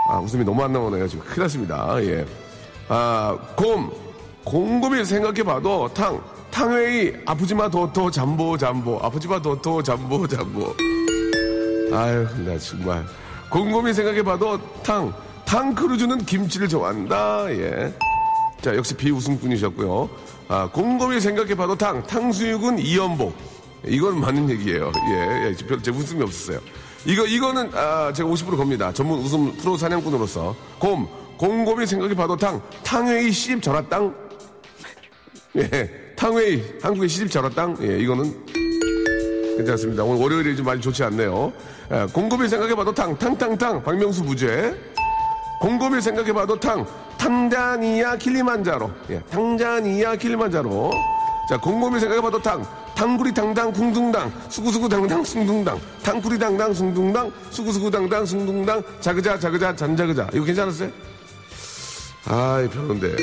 아, 0.09 0.19
웃음이 0.19 0.43
너무 0.43 0.63
안 0.63 0.73
나오네요. 0.73 1.07
지금 1.07 1.23
큰일 1.25 1.43
났습니다. 1.43 2.03
예. 2.03 2.25
아, 2.89 3.37
곰, 3.55 3.91
곰곰이 4.43 5.05
생각해 5.05 5.43
봐도 5.43 5.89
탕, 5.93 6.21
탕웨이, 6.51 7.13
아프지마 7.25 7.69
도토 7.69 8.11
잠보 8.11 8.57
잠보, 8.57 8.99
아프지마 9.01 9.41
도토 9.41 9.81
잠보 9.81 10.27
잠보. 10.27 10.75
아유, 11.93 12.27
나 12.45 12.57
정말. 12.57 13.05
곰곰이 13.49 13.93
생각해 13.93 14.21
봐도 14.23 14.59
탕, 14.83 15.13
탕크루즈는 15.51 16.19
김치를 16.19 16.69
좋아한다. 16.69 17.45
예. 17.51 17.93
자, 18.61 18.73
역시 18.73 18.95
비웃음꾼이셨고요. 18.95 20.09
아, 20.47 20.69
곰곰이 20.71 21.19
생각해 21.19 21.55
봐도 21.55 21.75
탕, 21.75 22.01
탕수육은 22.03 22.79
이연복. 22.79 23.35
이건 23.85 24.21
맞는 24.21 24.49
얘기예요. 24.49 24.93
예, 25.09 25.47
예, 25.49 25.65
별, 25.67 25.83
제 25.83 25.91
웃음이 25.91 26.23
없었어요. 26.23 26.61
이거, 27.05 27.25
이거는, 27.25 27.69
아, 27.73 28.13
제가 28.13 28.29
50% 28.29 28.55
겁니다. 28.55 28.93
전문 28.93 29.19
웃음 29.19 29.51
프로 29.57 29.75
사냥꾼으로서. 29.75 30.55
곰, 30.79 31.05
곰곰이 31.37 31.85
생각해 31.85 32.15
봐도 32.15 32.37
탕, 32.37 32.61
탕웨이 32.85 33.29
시집 33.33 33.61
전화땅. 33.61 34.15
예, 35.57 36.13
탕웨이, 36.15 36.63
한국의 36.81 37.09
시집 37.09 37.29
전화땅. 37.29 37.77
예, 37.81 37.99
이거는 37.99 38.45
괜찮습니다. 39.57 40.05
오늘 40.05 40.21
월요일이 40.21 40.55
좀 40.55 40.65
많이 40.65 40.79
좋지 40.79 41.03
않네요. 41.03 41.51
예, 41.91 42.05
곰곰이 42.13 42.47
생각해봐도 42.47 42.93
탕, 42.93 43.17
탕탕탕, 43.17 43.83
박명수 43.83 44.23
부재. 44.23 44.90
곰곰이 45.61 46.01
생각해봐도 46.01 46.59
탕, 46.59 46.83
탕자니아 47.19 48.15
킬리만자로. 48.17 48.89
예, 49.11 49.19
탕자니아 49.29 50.15
킬리만자로. 50.15 50.89
자, 51.47 51.57
곰곰이 51.59 51.99
생각해봐도 51.99 52.41
탕, 52.41 52.65
탕구리 52.95 53.31
당당 53.31 53.71
쿵둥당, 53.71 54.33
수구수구 54.49 54.89
당당 54.89 55.23
숭둥당, 55.23 55.79
탕구리 56.01 56.39
당당 56.39 56.73
숭둥당, 56.73 57.31
수구수구 57.51 57.91
당당 57.91 58.25
숭둥당, 58.25 58.81
자그자 58.99 59.37
자그자 59.37 59.75
잔자그자. 59.75 60.29
이거 60.33 60.45
괜찮았어요? 60.45 60.89
아이, 62.25 62.67
별론데. 62.67 63.15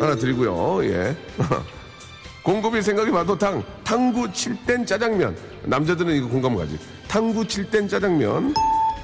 하나 0.00 0.16
드리고요, 0.16 0.84
예. 0.86 1.16
곰곰이 2.42 2.82
생각해봐도 2.82 3.38
탕, 3.38 3.62
탕구 3.84 4.32
칠 4.32 4.56
땐 4.66 4.84
짜장면. 4.84 5.36
남자들은 5.62 6.14
이거 6.16 6.26
공감 6.26 6.56
가지. 6.56 6.76
탕구 7.06 7.46
칠 7.46 7.70
땐 7.70 7.86
짜장면. 7.86 8.52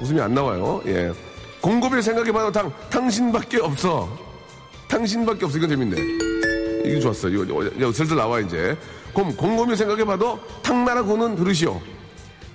웃음이 0.01 0.19
안 0.19 0.33
나와요. 0.33 0.81
예. 0.87 1.13
곰곰이 1.61 2.01
생각해봐도 2.01 2.51
탕, 2.51 2.73
당신밖에 2.89 3.59
없어. 3.59 4.09
당신밖에 4.87 5.45
없어. 5.45 5.57
이건 5.57 5.69
재밌네. 5.69 6.01
이거 6.85 6.99
좋았어. 6.99 7.29
이거, 7.29 7.43
이거, 7.43 7.91
슬슬 7.91 8.17
나와, 8.17 8.39
이제. 8.39 8.75
곰, 9.13 9.35
곰곰이 9.35 9.75
생각해봐도 9.75 10.39
탕나라고는 10.63 11.35
들으시오. 11.35 11.79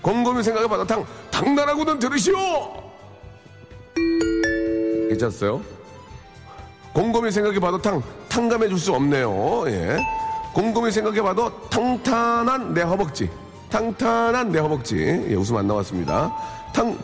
곰곰이 0.03 0.43
생각해봐도 0.43 0.87
탕, 0.87 1.05
탕나라고는 1.31 1.99
들으시오! 1.99 2.37
괜찮았어요? 5.09 5.61
곰곰이 6.93 7.31
생각해봐도 7.31 7.83
탕, 7.83 8.03
탕감해줄 8.29 8.79
수 8.79 8.93
없네요. 8.95 9.65
예. 9.69 9.99
곰곰이 10.53 10.91
생각해봐도 10.91 11.69
탕탄한 11.69 12.73
내 12.73 12.83
허벅지. 12.83 13.29
탕탄한 13.71 14.51
내 14.51 14.59
허벅지. 14.59 14.97
예, 15.29 15.35
웃음 15.35 15.57
안 15.57 15.67
나왔습니다. 15.67 16.35
탕, 16.73 16.97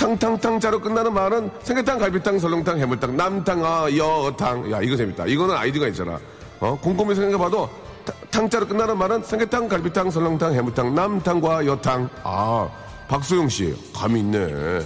탕탕탕 0.00 0.58
자로 0.60 0.80
끝나는 0.80 1.12
말은 1.12 1.50
생계탕, 1.62 1.98
갈비탕, 1.98 2.38
설렁탕, 2.38 2.78
해물탕, 2.78 3.18
남탕, 3.18 3.62
아, 3.62 3.86
여탕. 3.94 4.72
야, 4.72 4.80
이거 4.80 4.96
재밌다. 4.96 5.26
이거는 5.26 5.54
아이디가 5.54 5.88
있잖아. 5.88 6.18
어, 6.58 6.78
곰곰이 6.80 7.14
생각해봐도 7.14 7.68
타- 8.06 8.14
탕자로 8.30 8.66
끝나는 8.66 8.96
말은 8.96 9.22
생계탕, 9.22 9.68
갈비탕, 9.68 10.10
설렁탕, 10.10 10.54
해물탕, 10.54 10.94
남탕과 10.94 11.66
여탕. 11.66 12.08
아, 12.24 12.66
박소영 13.08 13.50
씨. 13.50 13.74
감이 13.94 14.20
있네. 14.20 14.80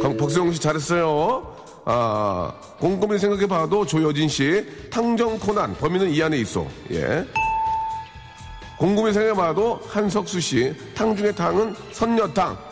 강- 0.00 0.16
박수영 0.16 0.52
씨 0.52 0.60
잘했어요. 0.60 1.56
아, 1.84 2.52
곰곰이 2.78 3.18
생각해봐도 3.18 3.84
조여진 3.84 4.28
씨, 4.28 4.64
탕정 4.92 5.40
코난, 5.40 5.74
범인은 5.74 6.10
이 6.10 6.22
안에 6.22 6.36
있어. 6.38 6.64
예. 6.92 7.26
곰곰이 8.78 9.12
생각해봐도 9.12 9.80
한석수 9.88 10.38
씨, 10.40 10.72
탕 10.94 11.16
중에 11.16 11.32
탕은 11.32 11.74
선녀탕. 11.90 12.67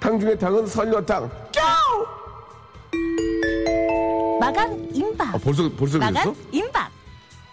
탕 0.00 0.18
중에 0.18 0.34
탕은 0.36 0.66
선녀탕. 0.66 1.30
꺄우! 1.52 2.06
마감 4.40 4.88
임박, 4.92 5.34
아, 5.34 5.38
벌써, 5.38 5.70
벌써 5.76 5.98
마감 5.98 6.14
그랬어? 6.14 6.34
임박, 6.50 6.90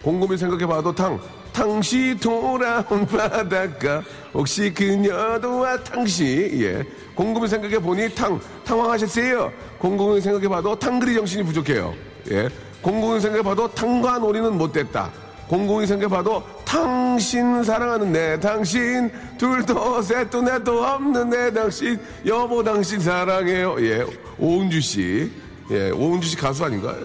곰곰이 0.02 0.38
생각해봐도 0.38 0.96
탕. 0.96 1.20
탕시 1.52 2.16
돌아온 2.22 3.06
바닷가. 3.06 4.02
혹시 4.34 4.74
그녀도 4.74 5.60
와 5.60 5.78
탕시 5.84 6.52
예. 6.54 6.84
곰곰이 7.16 7.48
생각해보니 7.48 8.14
탕. 8.16 8.40
탕황하셨어요. 8.64 9.52
곰곰이 9.80 10.22
생각해봐도 10.22 10.78
탕그리 10.78 11.16
정신이 11.16 11.44
부족해요. 11.44 11.94
예. 12.32 12.48
곰곰이 12.82 13.20
생각해봐도 13.20 13.74
탕과 13.74 14.20
놀이는 14.20 14.56
못됐다 14.58 15.12
곰곰이 15.48 15.88
생각해봐도 15.88 16.44
당신 16.66 17.64
사랑하는 17.64 18.12
내 18.12 18.40
당신 18.40 19.10
둘도 19.38 20.02
셋도 20.02 20.42
넷도 20.42 20.84
없는 20.84 21.30
내 21.30 21.54
당신 21.54 22.00
여보 22.26 22.64
당신 22.64 23.00
사랑해요 23.00 23.76
예 23.80 24.06
오은주 24.38 24.82
씨예 24.82 25.92
오은주 25.96 26.28
씨 26.28 26.36
가수 26.36 26.66
아닌가요? 26.66 26.98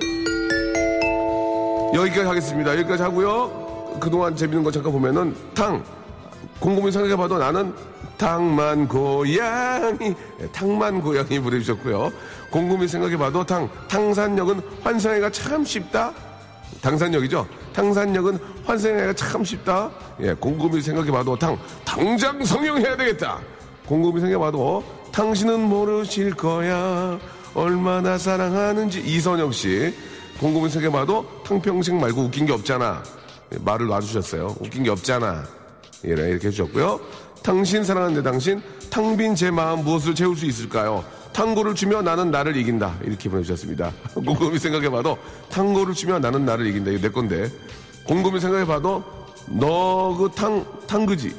여기까지 1.95 2.27
하겠습니다. 2.27 2.73
여기까지 2.79 3.03
하고요. 3.03 3.99
그동안 4.01 4.35
재밌는 4.35 4.65
거 4.65 4.71
잠깐 4.71 4.93
보면은 4.93 5.35
탕 5.55 5.85
곰곰이 6.59 6.91
생각해봐도 6.91 7.39
나는 7.39 7.75
탕만 8.17 8.89
고양이 8.89 10.15
예, 10.41 10.47
탕만 10.53 11.03
고양이 11.03 11.39
부르셨고요. 11.39 12.11
곰곰이 12.51 12.89
생각해봐도 12.89 13.45
탕 13.45 13.69
탕산역은 13.89 14.61
환승하기가 14.83 15.31
참 15.31 15.65
쉽다. 15.65 16.13
당산역이죠. 16.81 17.47
탕산역은 17.73 18.39
환승하기가 18.65 19.13
참 19.15 19.45
쉽다. 19.45 19.91
예, 20.21 20.33
곰곰이 20.35 20.81
생각해봐도 20.81 21.37
탕 21.37 21.59
당장 21.85 22.45
성형해야 22.45 22.97
되겠다. 22.97 23.41
곰곰이 23.87 24.21
생각해봐도 24.21 24.83
당신은 25.13 25.61
모르실 25.61 26.35
거야. 26.35 27.19
얼마나 27.55 28.17
사랑하는지. 28.17 29.01
이선영 29.01 29.53
씨. 29.53 29.95
곰곰이 30.41 30.71
생각해봐도 30.71 31.27
탕평생 31.45 32.01
말고 32.01 32.23
웃긴 32.23 32.47
게 32.47 32.53
없잖아. 32.53 33.03
말을 33.61 33.87
놔주셨어요. 33.87 34.57
웃긴 34.61 34.83
게 34.85 34.91
없잖아. 34.91 35.45
예, 36.07 36.11
이렇게 36.11 36.49
해주셨고요. 36.49 37.01
당신 37.43 37.85
사랑하는데 37.85 38.23
당신 38.23 38.63
탕빈 38.91 39.35
제 39.35 39.51
마음 39.51 39.85
무엇을 39.85 40.15
채울 40.15 40.37
수 40.37 40.47
있을까요? 40.47 41.05
탕고를 41.33 41.75
치며 41.75 42.03
나는 42.03 42.31
나를 42.31 42.57
이긴다. 42.57 42.99
이렇게 43.05 43.29
보내주셨습니다. 43.29 43.93
곰곰이 44.15 44.59
생각해봐도 44.59 45.17
탕고를 45.51 45.95
치며 45.95 46.19
나는 46.19 46.45
나를 46.45 46.67
이긴다. 46.67 46.91
이거 46.91 47.01
내 47.01 47.09
건데. 47.11 47.51
곰곰이 48.05 48.41
생각해봐도 48.41 49.03
너 49.47 50.15
그 50.19 50.31
탕, 50.35 50.65
탕그지. 50.87 51.35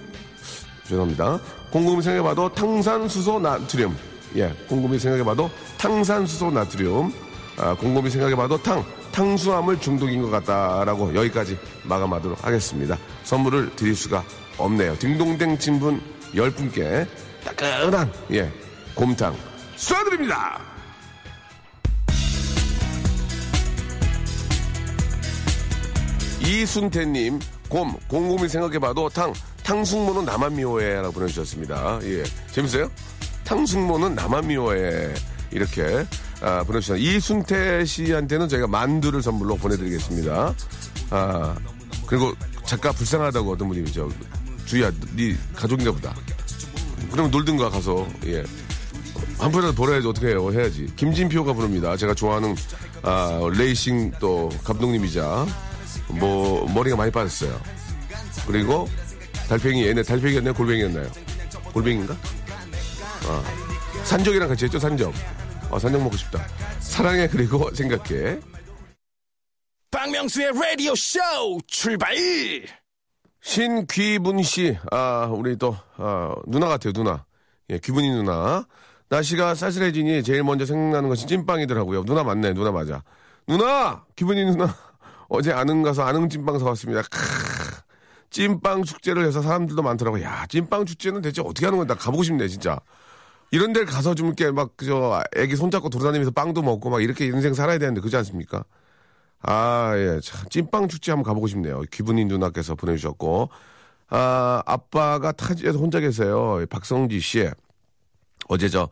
죄송합니다. 0.88 1.40
곰곰이 1.72 2.02
생각해봐도 2.02 2.50
탄산수소 2.54 3.40
나트륨. 3.40 3.96
예, 4.36 4.54
곰곰이 4.68 5.00
생각해봐도 5.00 5.50
탄산수소 5.78 6.52
나트륨. 6.52 7.14
아, 7.58 7.76
곰곰이 7.76 8.10
생각해봐도 8.10 8.58
탕, 8.64 8.84
탕수화물 9.12 9.80
중독인 9.80 10.22
것 10.24 10.32
같다라고 10.32 11.14
여기까지 11.16 11.58
마감하도록 11.84 12.44
하겠습니다. 12.44 12.98
선물을 13.24 13.76
드릴 13.76 13.96
수가 13.96 14.24
없네요. 14.58 14.98
딩동댕 14.98 15.58
친분 15.60 16.02
10분께 16.34 17.08
따끈한, 17.46 18.12
예, 18.32 18.52
곰탕 18.96 19.36
쏴드립니다! 19.84 20.62
이순태님, 26.46 27.40
곰, 27.68 27.94
곰곰이 28.08 28.48
생각해봐도 28.48 29.10
탕, 29.10 29.34
탕숙모는 29.64 30.26
나만 30.26 30.56
미워해. 30.56 30.96
라고 30.96 31.12
보내주셨습니다. 31.12 32.00
예. 32.04 32.24
재밌어요? 32.52 32.90
탕숙모는 33.44 34.16
나만 34.16 34.48
미워해. 34.48 35.14
이렇게, 35.52 36.06
아, 36.42 36.64
보내주셨습니다. 36.64 37.16
이순태 37.16 37.86
씨한테는 37.86 38.48
저희가 38.48 38.68
만두를 38.68 39.22
선물로 39.22 39.58
보내드리겠습니다. 39.58 40.56
아, 41.10 41.56
그리고 42.06 42.34
작가 42.66 42.92
불쌍하다고 42.94 43.52
어떤 43.52 43.68
분이 43.68 43.92
저, 43.92 44.08
주희야, 44.66 44.92
네 45.16 45.36
가족인가 45.54 45.92
보다. 45.92 46.14
그러면 47.12 47.32
놀든가 47.32 47.70
가서, 47.70 48.08
예. 48.26 48.44
한 49.40 49.52
번이라도 49.52 49.76
벌어야지 49.76 50.08
어떻게 50.08 50.28
해요? 50.28 50.52
해야지. 50.52 50.88
김진표가 50.96 51.54
부릅니다. 51.54 51.96
제가 51.98 52.14
좋아하는, 52.14 52.56
아, 53.02 53.40
레이싱 53.58 54.12
또 54.20 54.50
감독님이자, 54.64 55.46
뭐, 56.10 56.72
머리가 56.74 56.96
많이 56.96 57.12
빠졌어요. 57.12 57.60
그리고 58.48 58.88
달팽이, 59.48 59.86
얘네 59.88 60.04
달팽이였나요? 60.04 60.54
골뱅이였나요? 60.54 61.12
골뱅인가? 61.74 62.16
아, 63.28 63.44
산적이랑 64.04 64.50
같이 64.50 64.66
했죠, 64.66 64.80
산적. 64.80 65.14
아, 65.72 65.80
산적 65.80 66.02
먹고 66.02 66.18
싶다. 66.18 66.46
사랑해, 66.80 67.28
그리고 67.28 67.74
생각해. 67.74 68.40
박명수의 69.92 70.52
라디오 70.54 70.96
쇼 70.96 71.20
출발! 71.68 72.16
신귀분 73.42 74.42
씨, 74.44 74.78
아, 74.92 75.28
우리 75.32 75.58
또, 75.58 75.76
아, 75.98 76.34
누나 76.48 76.68
같아요, 76.68 76.94
누나. 76.94 77.26
예, 77.70 77.78
귀분이 77.78 78.10
누나. 78.10 78.66
날씨가 79.14 79.54
쌀쌀해지니 79.54 80.24
제일 80.24 80.44
먼저 80.44 80.66
생각나는 80.66 81.08
것이 81.08 81.28
찐빵이더라고요. 81.28 82.04
누나 82.04 82.24
맞네, 82.24 82.54
누나 82.54 82.72
맞아. 82.72 83.04
누나! 83.46 84.04
귀분이 84.16 84.44
누나. 84.46 84.76
어제 85.30 85.52
안흥 85.52 85.84
가서 85.84 86.02
안흥 86.04 86.30
찐빵 86.30 86.58
사왔습니다. 86.58 87.04
크 87.04 87.20
찐빵 88.32 88.84
축제를 88.84 89.26
해서 89.26 89.44
사람들도 89.44 89.84
많더라고요. 89.84 90.24
야, 90.24 90.48
찐빵 90.50 90.86
축제는 90.86 91.22
대체 91.22 91.42
어떻게 91.42 91.68
하는 91.68 91.78
건나 91.78 91.94
가보고 91.94 92.24
싶네, 92.24 92.48
진짜. 92.48 92.80
이런 93.52 93.72
데를 93.72 93.86
가서 93.86 94.16
좀 94.16 94.28
이렇게 94.28 94.50
막, 94.50 94.72
저, 94.84 95.22
애기 95.36 95.56
손잡고 95.56 95.90
돌아다니면서 95.90 96.32
빵도 96.32 96.64
먹고 96.64 96.90
막 96.90 97.04
이렇게 97.04 97.26
인생 97.28 97.54
살아야 97.54 97.78
되는데, 97.78 98.02
그렇지 98.02 98.18
않습니까? 98.18 98.64
아, 99.44 99.94
예. 99.96 100.20
참, 100.24 100.50
찐빵 100.50 100.88
축제 100.88 101.12
한번 101.12 101.26
가보고 101.26 101.46
싶네요. 101.46 101.82
기분이 101.92 102.26
누나께서 102.26 102.74
보내주셨고. 102.74 103.50
아, 104.10 104.64
아빠가 104.66 105.32
타지에서 105.32 105.78
혼자 105.78 106.00
계세요. 106.00 106.66
박성지 106.68 107.20
씨. 107.20 107.48
어제 108.50 108.68
저, 108.70 108.90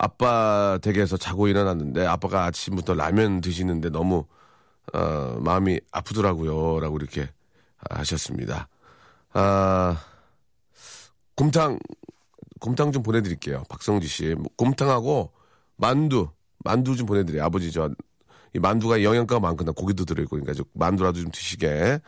아빠 0.00 0.78
댁에서 0.80 1.16
자고 1.16 1.48
일어났는데, 1.48 2.06
아빠가 2.06 2.44
아침부터 2.44 2.94
라면 2.94 3.40
드시는데 3.40 3.90
너무, 3.90 4.26
어, 4.94 5.38
마음이 5.40 5.80
아프더라고요. 5.90 6.78
라고 6.78 6.96
이렇게 6.98 7.28
하셨습니다. 7.90 8.68
아, 9.32 10.00
곰탕, 11.34 11.80
곰탕 12.60 12.92
좀 12.92 13.02
보내드릴게요. 13.02 13.64
박성지 13.68 14.06
씨. 14.06 14.34
뭐, 14.36 14.46
곰탕하고 14.56 15.32
만두, 15.76 16.28
만두 16.64 16.94
좀 16.94 17.06
보내드려요. 17.06 17.44
아버지 17.44 17.72
저, 17.72 17.90
이 18.54 18.60
만두가 18.60 19.02
영양가가 19.02 19.40
많거나 19.40 19.72
고기도 19.72 20.04
들어있고, 20.04 20.36
그러니까 20.36 20.54
저 20.54 20.62
만두라도 20.74 21.20
좀 21.20 21.32
드시게. 21.32 22.00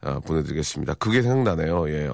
어, 0.00 0.20
보내드리겠습니다. 0.20 0.94
그게 0.94 1.22
생각나네요. 1.22 1.88
예. 1.88 2.10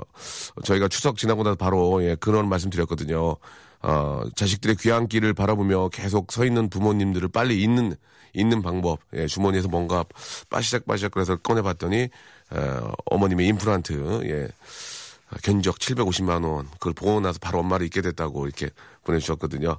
저희가 0.65 0.89
추석 0.89 1.19
지나고 1.19 1.43
나서 1.43 1.57
바로, 1.57 2.03
예, 2.03 2.15
그런 2.15 2.49
말씀 2.49 2.71
드렸거든요. 2.71 3.37
어, 3.85 4.23
자식들의 4.35 4.77
귀한 4.77 5.09
길을 5.09 5.35
바라보며 5.35 5.91
계속 5.91 6.33
서 6.33 6.45
있는 6.47 6.71
부모님들을 6.71 7.29
빨리 7.29 7.63
잊는, 7.63 7.95
잊는 8.33 8.63
방법. 8.63 9.01
예, 9.15 9.27
주머니에서 9.27 9.69
뭔가 9.69 10.05
빠시작빠시작 10.49 11.13
그래서 11.13 11.37
꺼내봤더니, 11.37 12.09
어, 12.51 12.93
어머님의 13.07 13.47
임플란트, 13.49 14.23
예. 14.25 14.49
견적 15.43 15.79
750만 15.79 16.45
원. 16.45 16.67
그걸 16.75 16.93
보고 16.93 17.21
나서 17.21 17.39
바로 17.41 17.59
엄마를 17.61 17.87
잊게 17.87 18.01
됐다고 18.03 18.47
이렇게 18.47 18.71
보내주셨거든요. 19.05 19.77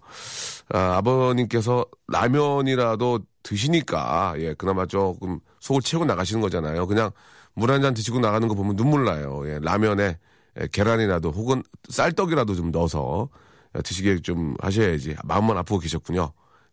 아, 0.70 0.98
아버님께서 0.98 1.86
라면이라도 2.08 3.20
드시니까, 3.44 4.36
예, 4.38 4.54
그나마 4.56 4.86
조금 4.86 5.40
속을 5.62 5.82
채우고 5.82 6.06
나가시는 6.06 6.42
거잖아요. 6.42 6.86
그냥 6.88 7.12
물 7.54 7.72
한 7.72 7.82
잔 7.82 7.94
드시고 7.94 8.20
나가는 8.20 8.48
거 8.48 8.54
보면 8.56 8.76
눈물 8.76 9.06
나요. 9.06 9.44
예, 9.48 9.60
라면에 9.62 10.18
예, 10.60 10.68
계란이라도 10.72 11.32
혹은 11.32 11.64
쌀떡이라도 11.90 12.56
좀 12.56 12.72
넣어서 12.72 13.30
드시게 13.84 14.20
좀 14.20 14.56
하셔야지. 14.62 15.16
마음만 15.24 15.58
아프고 15.58 15.80
계셨군요. 15.80 16.32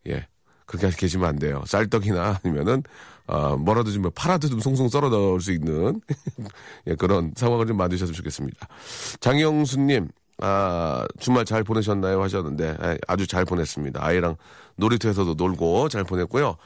예. 0.09 0.27
그렇게 0.67 0.89
계시면 0.97 1.29
안 1.29 1.39
돼요. 1.39 1.63
쌀떡이나 1.67 2.41
아니면은, 2.43 2.83
어, 3.27 3.57
뭐라도 3.57 3.91
좀 3.91 4.11
파라도 4.15 4.49
좀 4.49 4.61
송송 4.61 4.89
썰어 4.89 5.11
넣을 5.11 5.41
수 5.41 5.53
있는 5.53 6.01
예, 6.87 6.95
그런 6.95 7.33
상황을 7.37 7.67
좀 7.67 7.77
만드셨으면 7.77 8.15
좋겠습니다. 8.15 8.69
장영수님, 9.21 10.09
아, 10.39 11.07
주말 11.19 11.45
잘 11.45 11.63
보내셨나요? 11.63 12.23
하셨는데, 12.23 12.77
예, 12.83 12.99
아주 13.07 13.27
잘 13.27 13.45
보냈습니다. 13.45 14.03
아이랑 14.03 14.37
놀이터에서도 14.77 15.35
놀고 15.35 15.89
잘 15.89 16.05
보냈고요. 16.05 16.57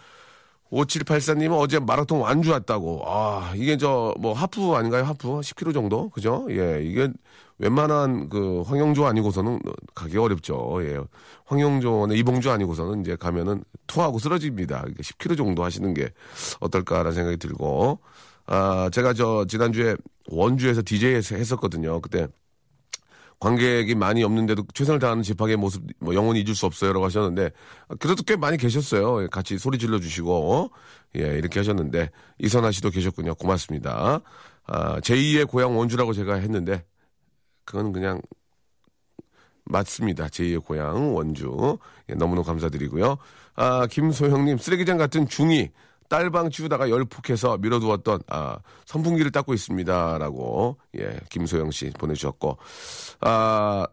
5784님은 0.71 1.59
어제 1.59 1.79
마라톤 1.79 2.21
완주 2.21 2.51
왔다고. 2.51 3.03
아, 3.07 3.53
이게 3.55 3.77
저, 3.77 4.15
뭐, 4.19 4.33
하프 4.33 4.73
아닌가요? 4.73 5.05
하프? 5.05 5.29
10km 5.41 5.73
정도? 5.75 6.11
그죠? 6.11 6.47
예, 6.51 6.83
이게 6.83 7.09
웬만한 7.59 8.29
그 8.29 8.63
황영조 8.67 9.07
아니고서는 9.07 9.61
가기 9.95 10.19
어렵죠. 10.19 10.79
예. 10.83 10.99
황영조나 11.47 12.15
이봉주 12.15 12.51
아니고서는 12.51 13.01
이제 13.01 13.17
가면은 13.17 13.65
토하고 13.87 14.19
쓰러집니다. 14.19 14.85
10km 15.01 15.37
정도 15.37 15.65
하시는 15.65 15.95
게 15.95 16.11
어떨까라는 16.61 17.13
생각이 17.13 17.37
들고. 17.39 18.01
아, 18.47 18.91
제가 18.93 19.15
저, 19.15 19.45
지난주에 19.49 19.97
원주에서 20.29 20.83
DJ 20.85 21.15
했었거든요. 21.15 22.01
그때 22.01 22.27
관객이 23.39 23.95
많이 23.95 24.25
없는데도 24.25 24.65
최선을 24.73 24.99
다하는 24.99 25.23
집합의 25.23 25.57
모습 25.57 25.85
뭐 25.99 26.15
영원히 26.15 26.41
잊을 26.41 26.55
수 26.55 26.67
없어요라고 26.67 27.05
하셨는데 27.05 27.51
그래도 27.99 28.23
꽤 28.23 28.37
많이 28.37 28.57
계셨어요. 28.57 29.29
같이 29.29 29.59
소리 29.59 29.79
질러 29.79 30.01
주시고 30.01 30.71
예 31.17 31.39
이렇게 31.39 31.61
하셨는데 31.61 32.11
이선아 32.39 32.71
씨도 32.71 32.91
계셨군요. 32.91 33.35
고맙습니다. 33.35 34.21
아, 34.67 35.01
제2의 35.01 35.49
고향 35.49 35.77
원주라고 35.77 36.13
제가 36.13 36.37
했는데 36.37 36.85
그건 37.65 37.93
그냥 37.93 38.21
맞습니다. 39.65 40.29
제2의 40.29 40.65
고향 40.65 41.15
원주 41.15 41.79
예, 42.09 42.15
너무너무 42.15 42.45
감사드리고요. 42.45 43.19
아 43.55 43.87
김소영님 43.87 44.59
쓰레기장 44.59 44.97
같은 44.97 45.29
중이 45.29 45.71
딸방 46.09 46.51
치우다가 46.51 46.91
열폭해서 46.91 47.59
밀어두었던 47.59 48.21
아, 48.29 48.59
선풍기를 48.85 49.31
닦고 49.33 49.55
있습니다라고 49.55 50.79
예 50.99 51.19
김소영 51.31 51.71
씨 51.71 51.91
보내주셨고 51.91 52.59
아 53.21 53.87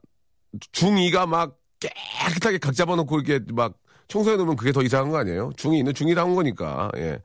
중2가 0.71 1.27
막 1.27 1.57
깨끗하게 1.79 2.59
각 2.59 2.73
잡아놓고 2.75 3.19
이렇게 3.19 3.43
막 3.53 3.73
청소해 4.07 4.37
놓으면 4.37 4.55
그게 4.55 4.71
더 4.71 4.81
이상한 4.81 5.11
거 5.11 5.17
아니에요? 5.17 5.51
중2는 5.51 5.93
중2다운 5.93 6.35
거니까 6.35 6.89
예. 6.97 7.19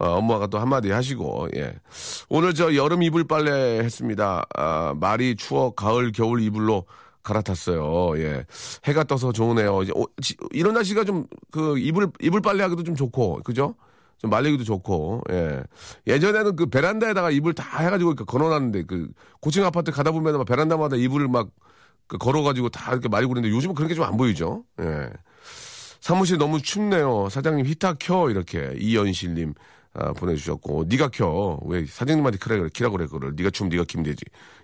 어, 0.00 0.10
엄마가 0.18 0.46
또 0.46 0.58
한마디 0.58 0.90
하시고, 0.90 1.48
예. 1.56 1.74
오늘 2.28 2.54
저 2.54 2.74
여름 2.76 3.02
이불 3.02 3.24
빨래 3.24 3.80
했습니다. 3.80 4.44
아, 4.54 4.94
말이 4.96 5.34
추워 5.34 5.72
가을, 5.74 6.12
겨울 6.12 6.40
이불로 6.40 6.86
갈아탔어요. 7.24 8.16
예. 8.22 8.46
해가 8.84 9.04
떠서 9.04 9.32
좋으네요. 9.32 9.82
이제, 9.82 9.92
오, 9.96 10.06
지, 10.22 10.36
이런 10.52 10.74
날씨가 10.74 11.02
좀, 11.02 11.26
그, 11.50 11.78
이불, 11.78 12.12
이불 12.20 12.40
빨래 12.40 12.62
하기도 12.62 12.84
좀 12.84 12.94
좋고, 12.94 13.40
그죠? 13.42 13.74
좀 14.18 14.30
말리기도 14.30 14.64
좋고, 14.64 15.22
예. 15.30 15.62
예전에는 16.06 16.56
그 16.56 16.66
베란다에다가 16.66 17.30
이불 17.30 17.54
다 17.54 17.78
해가지고 17.78 18.10
이렇게 18.12 18.24
걸어놨는데, 18.24 18.82
그, 18.84 19.08
고층 19.40 19.64
아파트 19.64 19.90
가다 19.92 20.10
보면 20.12 20.36
막 20.38 20.44
베란다마다 20.46 20.96
이불을 20.96 21.28
막 21.28 21.48
그 22.08 22.16
걸어가지고 22.16 22.70
다 22.70 22.90
이렇게 22.92 23.06
말고 23.06 23.28
그러는데 23.28 23.54
요즘은 23.54 23.74
그런 23.74 23.86
게 23.86 23.94
좀 23.94 24.02
안 24.02 24.16
보이죠. 24.16 24.64
예. 24.80 25.10
사무실 26.00 26.38
너무 26.38 26.60
춥네요. 26.62 27.28
사장님 27.28 27.66
히터 27.66 27.96
켜 28.00 28.30
이렇게 28.30 28.72
이연실님 28.78 29.52
아, 29.92 30.12
보내주셨고 30.14 30.84
네가 30.88 31.08
켜 31.08 31.58
왜 31.66 31.84
사장님한테 31.84 32.38
그래 32.38 32.56
그래 32.56 32.70
키라 32.72 32.88
그래 32.88 33.04
그걸 33.06 33.34
네가 33.36 33.50
춤 33.50 33.68
네가 33.68 33.84
키면 33.84 34.04
되지 34.04 34.22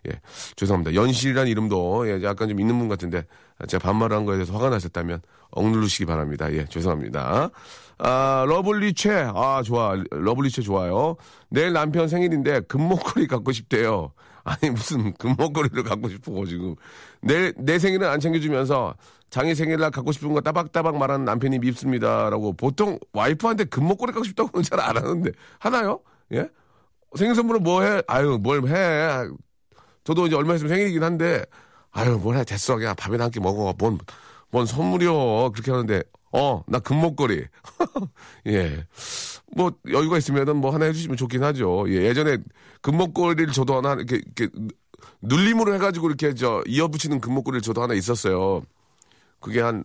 예 0.09 0.21
죄송합니다 0.57 0.95
연실이라는 0.95 1.51
이름도 1.51 2.09
예, 2.09 2.23
약간 2.23 2.49
좀 2.49 2.61
있는 2.61 2.79
분 2.79 2.88
같은데 2.88 3.27
제가 3.69 3.83
반말한 3.83 4.25
거에 4.25 4.37
대해서 4.37 4.53
화가 4.55 4.71
나셨다면 4.71 5.21
억누르시기 5.51 6.07
바랍니다 6.07 6.53
예 6.53 6.64
죄송합니다 6.67 7.51
아 7.98 8.44
러블리체 8.48 9.30
아 9.35 9.62
좋아 9.64 9.94
러블리체 10.11 10.62
좋아요 10.62 11.16
내일 11.48 11.72
남편 11.72 12.09
생일인데 12.09 12.61
금목걸이 12.62 13.26
갖고 13.28 13.52
싶대요 13.52 14.12
아니 14.44 14.70
무슨 14.70 15.12
금목걸이를 15.14 15.85
갖고 15.85 16.09
싶어 16.09 16.44
지금 16.44 16.74
내 17.20 17.52
내 17.57 17.78
생일은 17.78 18.09
안 18.09 18.20
챙겨주면서 18.20 18.94
장애 19.30 19.54
생일날 19.54 19.90
갖고 19.90 20.12
싶은 20.12 20.33
거 20.33 20.40
따박따박 20.40 20.96
말하는 20.98 21.24
남편이 21.24 21.59
밉습니다 21.61 22.30
라고 22.30 22.52
보통 22.52 22.98
와이프한테 23.12 23.64
금목걸이 23.64 24.12
갖고 24.12 24.24
싶다고는 24.24 24.62
잘 24.64 24.80
안 24.80 24.96
하는데 24.96 25.30
하나요? 25.59 26.00
예? 26.33 26.48
생일 27.16 27.35
선물은 27.35 27.62
뭐 27.62 27.83
해? 27.83 28.02
아유 28.09 28.38
뭘 28.42 28.66
해? 28.68 29.28
저도 30.04 30.26
이제 30.26 30.37
얼마 30.37 30.54
있으면 30.54 30.68
생일이긴 30.70 31.02
한데 31.02 31.44
아유 31.92 32.18
뭘 32.18 32.37
해? 32.37 32.44
됐어 32.44 32.76
그냥 32.76 32.94
밥이나 32.96 33.24
한 33.24 33.30
끼 33.30 33.40
먹어 33.40 33.74
뭔 33.78 33.98
뭔 34.50 34.66
선물이요 34.66 35.50
그렇게 35.52 35.72
하는데 35.72 36.00
어 36.35 36.64
나 36.66 36.79
금목걸이 36.81 37.44
예. 38.49 38.87
뭐 39.57 39.73
여유가 39.90 40.18
있으면은 40.18 40.57
뭐 40.57 40.73
하나 40.75 40.87
해주시면 40.87 41.16
좋긴 41.16 41.42
하죠. 41.44 41.85
예, 41.88 42.07
예전에 42.07 42.38
금목걸이를 42.83 43.53
저도 43.53 43.77
하나 43.77 43.94
이렇게, 43.94 44.16
이렇게 44.16 44.49
눌림으로 45.23 45.75
해가지고 45.75 46.09
이렇게 46.09 46.35
저 46.35 46.62
이어붙이는 46.66 47.20
금목걸이를 47.20 47.62
저도 47.62 47.83
하나 47.83 47.94
있었어요. 47.94 48.62
그게 49.40 49.61
한 49.61 49.85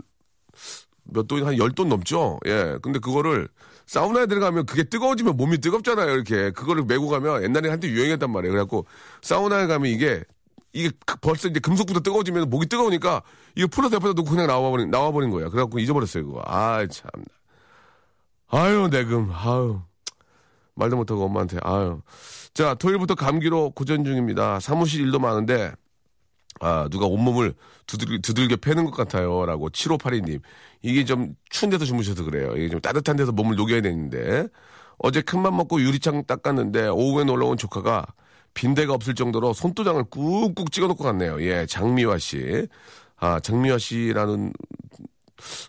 몇 1.12 1.28
돈, 1.28 1.44
한 1.46 1.58
열 1.58 1.72
돈 1.74 1.90
넘죠? 1.90 2.40
예. 2.46 2.78
근데 2.82 3.00
그거를 3.00 3.48
사우나에 3.88 4.28
들어가면 4.28 4.66
그게 4.68 4.84
뜨거워지면 4.84 5.38
몸이 5.38 5.58
뜨겁잖아요. 5.60 6.12
이렇게. 6.14 6.52
그거를 6.52 6.84
메고 6.86 7.08
가면 7.10 7.44
옛날에 7.44 7.70
한때 7.70 7.88
유행했단 7.90 8.30
말이에요. 8.32 8.52
그래갖고 8.54 8.86
사우나에 9.22 9.66
가면 9.68 9.90
이게 9.90 10.24
이게 10.74 10.92
벌써 11.22 11.48
이제 11.48 11.60
금속부터 11.60 12.02
뜨거워지면 12.02 12.50
목이 12.50 12.68
뜨거우니까 12.68 13.24
이거 13.56 13.68
풀어서 13.68 13.96
옆에다 13.96 14.14
놓고 14.14 14.30
그냥 14.30 14.48
나와버린, 14.48 14.92
나와버린 14.92 15.30
거야. 15.32 15.50
그래갖고 15.50 15.80
잊어버렸어요. 15.80 16.26
그거. 16.26 16.42
아, 16.46 16.86
참. 16.88 17.10
아유, 18.48 18.88
내금. 18.92 19.32
아유. 19.32 19.82
말도 20.76 20.96
못하고 20.96 21.26
엄마한테. 21.26 21.58
아유. 21.64 22.02
자, 22.54 22.74
토요일부터 22.76 23.16
감기로 23.16 23.72
고전 23.72 24.06
중입니다. 24.06 24.60
사무실 24.60 25.02
일도 25.02 25.20
많은데 25.20 25.74
아, 26.62 26.88
누가 26.90 27.06
온몸을 27.06 27.54
두들, 27.88 28.22
두들겨 28.22 28.58
패는 28.58 28.86
것 28.86 28.92
같아요. 28.92 29.46
라고 29.46 29.70
7582님. 29.70 30.42
이게 30.82 31.06
좀 31.06 31.36
추운 31.50 31.70
데서 31.70 31.86
주무셔서 31.86 32.24
그래요. 32.24 32.56
이게 32.56 32.70
좀 32.70 32.80
따뜻한 32.82 33.16
데서 33.16 33.32
몸을 33.32 33.56
녹여야 33.56 33.82
되는데. 33.82 34.48
어제 34.98 35.22
큰맘 35.22 35.56
먹고 35.56 35.82
유리창 35.82 36.26
닦았는데 36.26 36.90
오후에 36.90 37.24
놀러 37.24 37.48
온 37.48 37.58
조카가 37.58 38.06
빈대가 38.54 38.94
없을 38.94 39.16
정도로 39.16 39.54
손도장을 39.54 40.04
꾹꾹 40.06 40.70
찍어 40.72 40.88
놓고 40.88 41.04
갔네요. 41.04 41.42
예, 41.44 41.66
장미화 41.66 42.18
씨. 42.18 42.68
아, 43.18 43.40
장미화 43.40 43.78
씨라는 43.78 44.54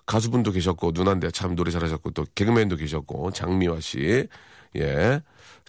가수분도 0.06 0.52
계셨고, 0.52 0.92
누난데 0.94 1.30
참 1.30 1.54
노래 1.54 1.70
잘하셨고, 1.70 2.10
또 2.10 2.24
개그맨도 2.34 2.76
계셨고, 2.76 3.32
장미화 3.32 3.80
씨. 3.80 4.26
예. 4.76 5.20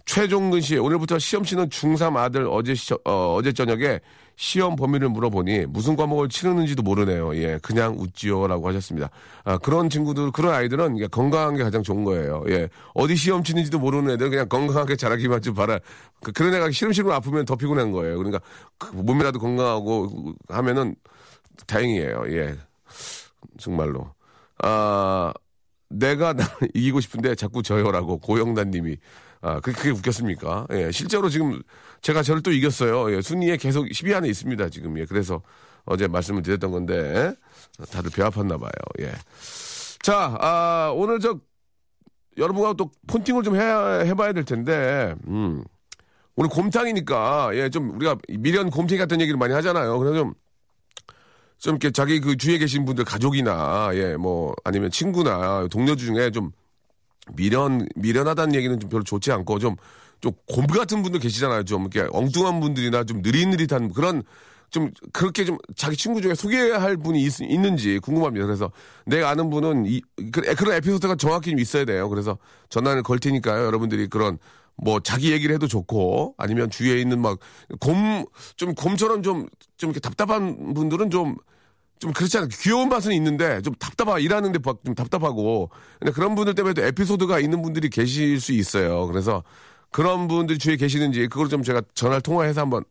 최종근 0.04 0.60
씨, 0.60 0.76
오늘부터 0.78 1.18
시험 1.18 1.44
치는 1.44 1.68
중3 1.68 2.16
아들 2.16 2.46
어제, 2.48 2.74
시, 2.74 2.92
어, 3.04 3.34
어제 3.34 3.52
저녁에 3.52 4.00
시험 4.36 4.76
범위를 4.76 5.08
물어보니 5.08 5.66
무슨 5.66 5.96
과목을 5.96 6.28
치르는지도 6.28 6.82
모르네요. 6.82 7.36
예, 7.36 7.58
그냥 7.62 7.96
웃지요라고 7.98 8.68
하셨습니다. 8.68 9.10
아, 9.44 9.58
그런 9.58 9.90
친구들, 9.90 10.30
그런 10.32 10.54
아이들은 10.54 11.08
건강한 11.10 11.56
게 11.56 11.62
가장 11.62 11.82
좋은 11.82 12.04
거예요. 12.04 12.44
예, 12.48 12.68
어디 12.94 13.16
시험 13.16 13.44
치는지도 13.44 13.78
모르는 13.78 14.14
애들 14.14 14.30
그냥 14.30 14.48
건강하게 14.48 14.96
자라기만 14.96 15.42
좀 15.42 15.54
바라. 15.54 15.78
그, 16.22 16.32
런 16.42 16.54
애가 16.54 16.70
시름시름 16.70 17.10
아프면 17.10 17.44
더 17.44 17.56
피곤한 17.56 17.92
거예요. 17.92 18.16
그러니까 18.18 18.40
그 18.78 18.94
몸이라도 18.96 19.38
건강하고 19.38 20.34
하면은 20.48 20.96
다행이에요. 21.66 22.24
예, 22.30 22.56
정말로. 23.58 24.12
아, 24.62 25.32
내가 25.88 26.32
나 26.32 26.44
이기고 26.74 27.00
싶은데 27.00 27.34
자꾸 27.34 27.62
져요라고 27.62 28.18
고영단님이 28.18 28.96
아, 29.42 29.58
그게, 29.60 29.76
그게 29.76 29.90
웃겼습니까? 29.90 30.68
예, 30.72 30.90
실제로 30.92 31.28
지금 31.28 31.60
제가 32.02 32.22
저를 32.22 32.42
또 32.42 32.50
이겼어요. 32.50 33.14
예, 33.14 33.22
순위에 33.22 33.56
계속 33.56 33.86
10위 33.86 34.14
안에 34.14 34.28
있습니다, 34.28 34.68
지금. 34.68 34.98
예, 34.98 35.06
그래서 35.06 35.40
어제 35.84 36.08
말씀을 36.08 36.42
드렸던 36.42 36.70
건데, 36.70 37.34
다들 37.90 38.10
배 38.10 38.22
아팠나 38.22 38.60
봐요. 38.60 38.70
예. 39.00 39.12
자, 40.02 40.36
아, 40.40 40.92
오늘 40.94 41.20
저, 41.20 41.38
여러분과 42.36 42.74
또 42.74 42.90
폰팅을 43.06 43.44
좀 43.44 43.56
해, 43.56 43.60
해봐야 43.60 44.32
될 44.32 44.44
텐데, 44.44 45.14
음. 45.28 45.64
오늘 46.34 46.50
곰탕이니까, 46.50 47.50
예, 47.54 47.70
좀 47.70 47.94
우리가 47.94 48.16
미련 48.38 48.70
곰탕 48.70 48.98
같은 48.98 49.20
얘기를 49.20 49.38
많이 49.38 49.54
하잖아요. 49.54 49.98
그래서 49.98 50.16
좀, 50.16 50.34
좀 51.58 51.74
이렇게 51.74 51.92
자기 51.92 52.20
그 52.20 52.36
주위에 52.36 52.58
계신 52.58 52.84
분들 52.84 53.04
가족이나, 53.04 53.90
예, 53.94 54.16
뭐, 54.16 54.54
아니면 54.64 54.90
친구나 54.90 55.68
동료 55.70 55.94
중에 55.94 56.30
좀 56.30 56.50
미련, 57.34 57.86
미련하다는 57.94 58.56
얘기는 58.56 58.80
좀 58.80 58.90
별로 58.90 59.04
좋지 59.04 59.30
않고 59.30 59.60
좀, 59.60 59.76
좀 60.22 60.32
곰 60.46 60.66
같은 60.66 61.02
분들 61.02 61.20
계시잖아요. 61.20 61.64
좀 61.64 61.82
이렇게 61.92 62.08
엉뚱한 62.12 62.60
분들이나 62.60 63.04
좀 63.04 63.20
느릿느릿한 63.22 63.92
그런 63.92 64.22
좀 64.70 64.90
그렇게 65.12 65.44
좀 65.44 65.58
자기 65.76 65.96
친구 65.96 66.22
중에 66.22 66.34
소개할 66.34 66.96
분이 66.96 67.22
있, 67.22 67.42
는지 67.42 67.98
궁금합니다. 67.98 68.46
그래서 68.46 68.70
내가 69.04 69.28
아는 69.28 69.50
분은 69.50 69.84
이, 69.86 70.00
그, 70.32 70.40
그런 70.54 70.76
에피소드가 70.76 71.16
정확히 71.16 71.50
좀 71.50 71.58
있어야 71.58 71.84
돼요. 71.84 72.08
그래서 72.08 72.38
전화를 72.70 73.02
걸 73.02 73.18
테니까요. 73.18 73.66
여러분들이 73.66 74.06
그런 74.06 74.38
뭐 74.76 75.00
자기 75.00 75.32
얘기를 75.32 75.54
해도 75.54 75.66
좋고 75.68 76.34
아니면 76.38 76.70
주위에 76.70 77.00
있는 77.00 77.20
막 77.20 77.38
곰 77.80 78.24
좀 78.56 78.74
곰처럼 78.74 79.22
좀좀 79.22 79.48
이렇게 79.82 80.00
답답한 80.00 80.72
분들은 80.74 81.10
좀좀 81.10 81.36
그렇지 82.14 82.38
않아요. 82.38 82.48
귀여운 82.60 82.88
맛은 82.88 83.12
있는데 83.12 83.60
좀 83.62 83.74
답답하 83.74 84.18
일하는데 84.18 84.58
좀 84.84 84.94
답답하고 84.94 85.70
근데 85.98 86.12
그런 86.12 86.34
분들 86.34 86.54
때문에 86.54 86.74
도 86.74 86.82
에피소드가 86.82 87.40
있는 87.40 87.60
분들이 87.62 87.90
계실 87.90 88.40
수 88.40 88.52
있어요. 88.52 89.06
그래서 89.06 89.42
그런 89.92 90.26
분들이 90.26 90.58
주위에 90.58 90.76
계시는지 90.76 91.28
그걸 91.28 91.48
좀 91.48 91.62
제가 91.62 91.82
전화를 91.94 92.22
통화해서 92.22 92.62
한번 92.62 92.82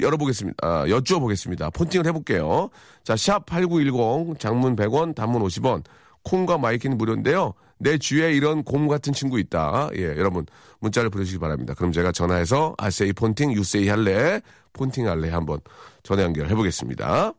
열어보겠습니다. 0.00 0.56
아, 0.66 0.88
여쭈어보겠습니다. 0.88 1.70
폰팅을 1.70 2.06
해볼게요. 2.06 2.70
자, 3.04 3.16
샵 3.16 3.44
8910 3.46 4.38
장문 4.38 4.76
100원 4.76 5.14
단문 5.14 5.42
50원 5.42 5.82
콩과 6.22 6.58
마이K는 6.58 6.96
무료인데요. 6.96 7.52
내 7.78 7.98
주위에 7.98 8.32
이런 8.32 8.62
곰 8.62 8.88
같은 8.88 9.12
친구 9.12 9.38
있다. 9.38 9.90
예, 9.96 10.02
여러분 10.02 10.46
문자를 10.80 11.10
보내주시기 11.10 11.38
바랍니다. 11.40 11.74
그럼 11.74 11.92
제가 11.92 12.10
전화해서 12.12 12.74
I 12.78 12.87
say 12.87 13.12
폰팅, 13.12 13.52
you 13.52 13.70
say 13.70 13.88
할래, 13.88 14.40
폰팅 14.72 15.08
할래 15.08 15.30
한번 15.30 15.60
전화 16.02 16.22
연결해 16.22 16.54
보겠습니다. 16.54 17.32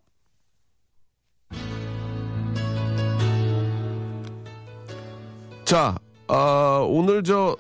자, 5.66 5.98
아, 6.28 6.86
오늘 6.88 7.24
저 7.24 7.58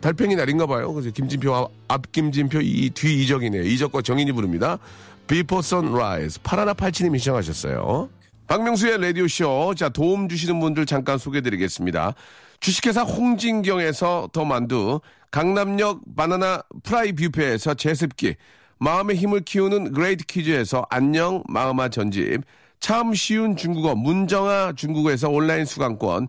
달팽이 0.00 0.34
날인가 0.34 0.66
봐요. 0.66 0.92
그래서 0.92 1.10
김진표 1.10 1.70
앞 1.88 2.12
김진표 2.12 2.60
이 2.60 2.90
뒤 2.90 3.22
이적이네요. 3.22 3.62
이적과 3.62 4.02
정인이 4.02 4.32
부릅니다. 4.32 4.78
Before 5.26 5.62
Sunrise 5.62 6.40
파라나 6.42 6.74
팔치님이 6.74 7.18
시청하셨어요. 7.18 8.08
박명수의 8.46 9.00
라디오 9.00 9.28
쇼. 9.28 9.74
자, 9.76 9.88
도움 9.88 10.28
주시는 10.28 10.58
분들 10.58 10.86
잠깐 10.86 11.18
소개해드리겠습니다. 11.18 12.14
주식회사 12.58 13.02
홍진경에서 13.02 14.30
더 14.32 14.44
만두, 14.44 15.00
강남역 15.30 16.00
바나나 16.16 16.62
프라이 16.82 17.12
뷔페에서 17.12 17.74
제습기, 17.74 18.34
마음의 18.78 19.16
힘을 19.16 19.42
키우는 19.42 19.92
그레이트 19.92 20.24
키즈에서 20.26 20.84
안녕 20.90 21.44
마음아 21.46 21.88
전집, 21.90 22.42
참 22.80 23.14
쉬운 23.14 23.56
중국어 23.56 23.94
문정아 23.94 24.72
중국어에서 24.74 25.28
온라인 25.28 25.64
수강권, 25.64 26.28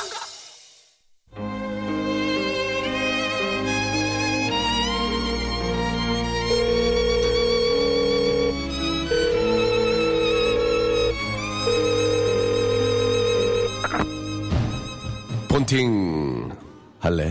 폰팅 15.51 16.49
할래? 16.97 17.29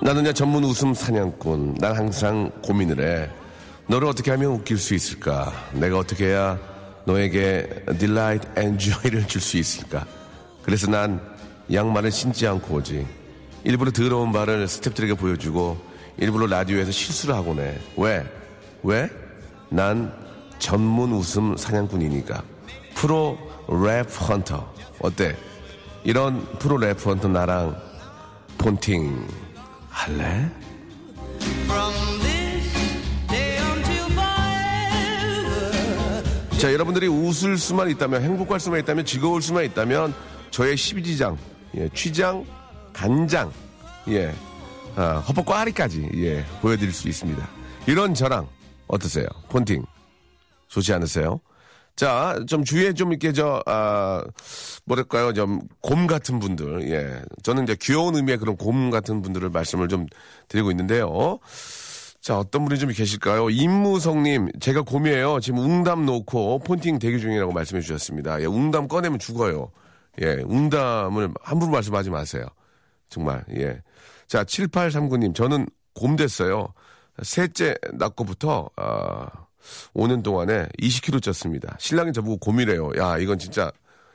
나는 0.00 0.24
야 0.26 0.32
전문 0.32 0.62
웃음 0.62 0.94
사냥꾼. 0.94 1.74
난 1.80 1.96
항상 1.96 2.52
고민을 2.62 3.00
해. 3.00 3.28
너를 3.88 4.06
어떻게 4.06 4.30
하면 4.30 4.52
웃길 4.52 4.78
수 4.78 4.94
있을까? 4.94 5.52
내가 5.72 5.98
어떻게 5.98 6.26
해야 6.26 6.56
너에게 7.04 7.68
and 8.56 8.78
joy를 8.78 9.26
줄 9.26 9.40
수 9.40 9.56
있을까? 9.56 10.06
그래서 10.62 10.88
난 10.88 11.20
양말을 11.72 12.12
신지 12.12 12.46
않고 12.46 12.76
오지. 12.76 13.04
일부러 13.64 13.90
더러운 13.90 14.30
발을 14.30 14.66
스탭들에게 14.66 15.18
보여주고 15.18 15.78
일부러 16.18 16.46
라디오에서 16.46 16.92
실수를 16.92 17.34
하곤 17.34 17.58
해. 17.58 17.76
왜? 17.96 18.24
왜? 18.84 19.10
난 19.68 20.25
전문 20.58 21.12
웃음 21.12 21.56
사냥꾼이니까. 21.56 22.42
pro 22.94 23.38
laugh 23.68 24.06
hunter. 24.28 24.72
어때? 25.00 25.36
이런 26.04 26.46
pro 26.58 26.76
laugh 26.78 27.04
hunter 27.04 27.28
나랑 27.28 27.76
폰팅 28.58 29.26
할래? 29.90 30.50
자, 36.58 36.72
여러분들이 36.72 37.06
웃을 37.06 37.58
수만 37.58 37.90
있다면, 37.90 38.22
행복할 38.22 38.58
수만 38.58 38.80
있다면, 38.80 39.04
즐거울 39.04 39.42
수만 39.42 39.64
있다면, 39.66 40.14
저의 40.50 40.74
12지장, 40.74 41.36
예, 41.76 41.88
췌장, 41.92 42.46
간장, 42.94 43.52
예, 44.08 44.32
아, 44.96 45.18
허벅 45.28 45.44
꽈리까지, 45.44 46.08
예, 46.14 46.44
보여드릴 46.62 46.94
수 46.94 47.08
있습니다. 47.08 47.46
이런 47.86 48.14
저랑, 48.14 48.48
어떠세요? 48.86 49.26
폰팅. 49.50 49.84
좋지 50.68 50.92
않으세요? 50.92 51.40
자, 51.96 52.38
좀 52.46 52.62
주위에 52.62 52.92
좀 52.92 53.10
이렇게 53.10 53.32
저, 53.32 53.62
아, 53.64 54.22
뭐랄까요, 54.84 55.32
좀, 55.32 55.60
곰 55.80 56.06
같은 56.06 56.38
분들, 56.38 56.90
예. 56.90 57.22
저는 57.42 57.64
이제 57.64 57.74
귀여운 57.80 58.14
의미의 58.16 58.36
그런 58.36 58.56
곰 58.56 58.90
같은 58.90 59.22
분들을 59.22 59.48
말씀을 59.48 59.88
좀 59.88 60.06
드리고 60.48 60.70
있는데요. 60.72 61.38
자, 62.20 62.38
어떤 62.38 62.66
분이 62.66 62.78
좀 62.78 62.90
계실까요? 62.90 63.48
임무성님, 63.48 64.50
제가 64.60 64.82
곰이에요. 64.82 65.40
지금 65.40 65.60
웅담 65.60 66.04
놓고 66.04 66.58
폰팅 66.58 66.98
대기 66.98 67.18
중이라고 67.18 67.52
말씀해 67.52 67.80
주셨습니다. 67.80 68.42
예, 68.42 68.44
웅담 68.44 68.88
꺼내면 68.88 69.18
죽어요. 69.18 69.70
예, 70.20 70.42
웅담을 70.44 71.30
함부로 71.40 71.70
말씀하지 71.70 72.10
마세요. 72.10 72.44
정말, 73.08 73.42
예. 73.56 73.80
자, 74.26 74.44
7839님, 74.44 75.34
저는 75.34 75.66
곰 75.94 76.16
됐어요. 76.16 76.74
셋째 77.22 77.74
낳고부터, 77.94 78.68
아, 78.76 79.45
5년 79.94 80.22
동안에 80.22 80.68
20kg 80.80 81.20
쪘습니다. 81.20 81.78
신랑이 81.78 82.12
저보고 82.12 82.36
곰이래요. 82.38 82.92
야, 82.98 83.18
이건 83.18 83.38
진짜, 83.38 83.70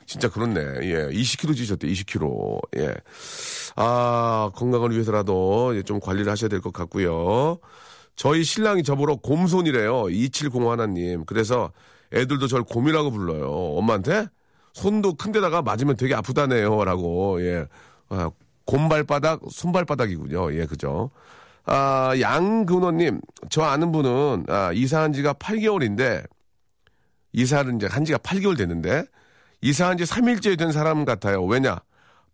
진짜 0.06 0.28
그렇네. 0.28 0.60
예, 0.82 1.08
20kg 1.08 1.56
찌셨대, 1.56 1.86
20kg. 1.86 2.60
예. 2.78 2.94
아, 3.76 4.50
건강을 4.54 4.90
위해서라도 4.92 5.80
좀 5.84 6.00
관리를 6.00 6.30
하셔야 6.30 6.48
될 6.48 6.60
것 6.60 6.72
같고요. 6.72 7.58
저희 8.16 8.44
신랑이 8.44 8.82
저보러 8.82 9.16
곰손이래요. 9.16 10.10
2705 10.10 10.70
하나님. 10.70 11.24
그래서 11.24 11.72
애들도 12.12 12.46
저를 12.46 12.64
곰이라고 12.64 13.10
불러요. 13.10 13.50
엄마한테 13.50 14.26
손도 14.74 15.14
큰 15.14 15.32
데다가 15.32 15.62
맞으면 15.62 15.96
되게 15.96 16.14
아프다네요. 16.14 16.84
라고, 16.84 17.42
예. 17.42 17.66
아, 18.10 18.30
곰발바닥, 18.66 19.40
손발바닥이군요. 19.50 20.54
예, 20.54 20.66
그죠. 20.66 21.10
아, 21.64 22.12
양근호님, 22.20 23.20
저 23.50 23.62
아는 23.62 23.92
분은, 23.92 24.46
아, 24.48 24.72
이사한 24.72 25.12
지가 25.12 25.34
8개월인데, 25.34 26.26
이사를 27.32 27.74
이제 27.76 27.86
한 27.86 28.04
지가 28.04 28.18
8개월 28.18 28.56
됐는데, 28.56 29.04
이사한 29.62 29.96
지 29.96 30.04
3일째 30.04 30.58
된 30.58 30.72
사람 30.72 31.04
같아요. 31.04 31.44
왜냐? 31.44 31.78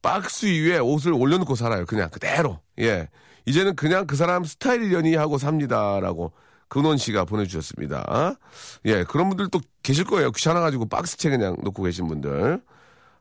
박스 0.01 0.47
위에 0.47 0.79
옷을 0.79 1.13
올려놓고 1.13 1.55
살아요. 1.55 1.85
그냥 1.85 2.09
그대로. 2.11 2.61
예. 2.79 3.09
이제는 3.45 3.77
그냥 3.77 4.07
그 4.07 4.17
사람 4.17 4.45
스타일이려니 4.45 5.15
하고 5.15 5.39
삽니다라고 5.39 6.33
근원 6.69 6.97
씨가 6.99 7.25
보내주셨습니다. 7.25 8.37
예, 8.85 9.05
그런 9.05 9.29
분들 9.29 9.49
또 9.49 9.61
계실 9.83 10.05
거예요. 10.05 10.31
귀찮아가지고 10.33 10.87
박스채 10.87 11.31
그냥 11.31 11.57
놓고 11.63 11.83
계신 11.83 12.07
분들. 12.09 12.61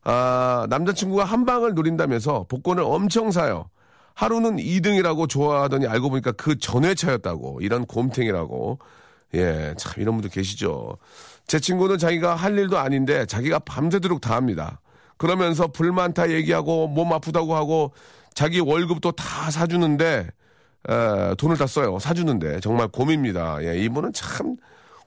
아, 0.04 0.68
남자친구가 0.70 1.24
한 1.26 1.46
방을 1.46 1.74
노린다면서 1.74 2.46
복권을 2.50 2.84
엄청 2.84 3.32
사요. 3.32 3.70
하루는 4.18 4.58
2등이라고 4.58 5.30
좋아하더니 5.30 5.86
알고 5.86 6.10
보니까 6.10 6.32
그 6.32 6.58
전회차였다고. 6.58 7.60
이런 7.62 7.86
곰탱이라고. 7.86 8.80
예, 9.36 9.76
참 9.78 9.94
이런 10.02 10.16
분들 10.16 10.32
계시죠. 10.32 10.98
제 11.46 11.60
친구는 11.60 12.00
자기가 12.00 12.34
할 12.34 12.58
일도 12.58 12.80
아닌데 12.80 13.28
자기가 13.28 13.60
밤새도록 13.60 14.20
다 14.20 14.36
합니다. 14.36 14.82
그러면서 15.18 15.68
불만 15.68 16.16
다 16.16 16.32
얘기하고 16.32 16.88
몸 16.88 17.14
아프다고 17.14 17.56
하고 17.56 17.92
자기 18.34 18.60
월급도 18.60 19.12
다 19.12 19.52
사주는데 19.52 20.30
에, 20.90 21.36
돈을 21.36 21.58
다 21.58 21.68
써요. 21.68 22.00
사주는데 22.00 22.60
정말 22.62 22.88
곰입니다. 22.88 23.64
예, 23.64 23.78
이분은 23.78 24.14
참 24.14 24.58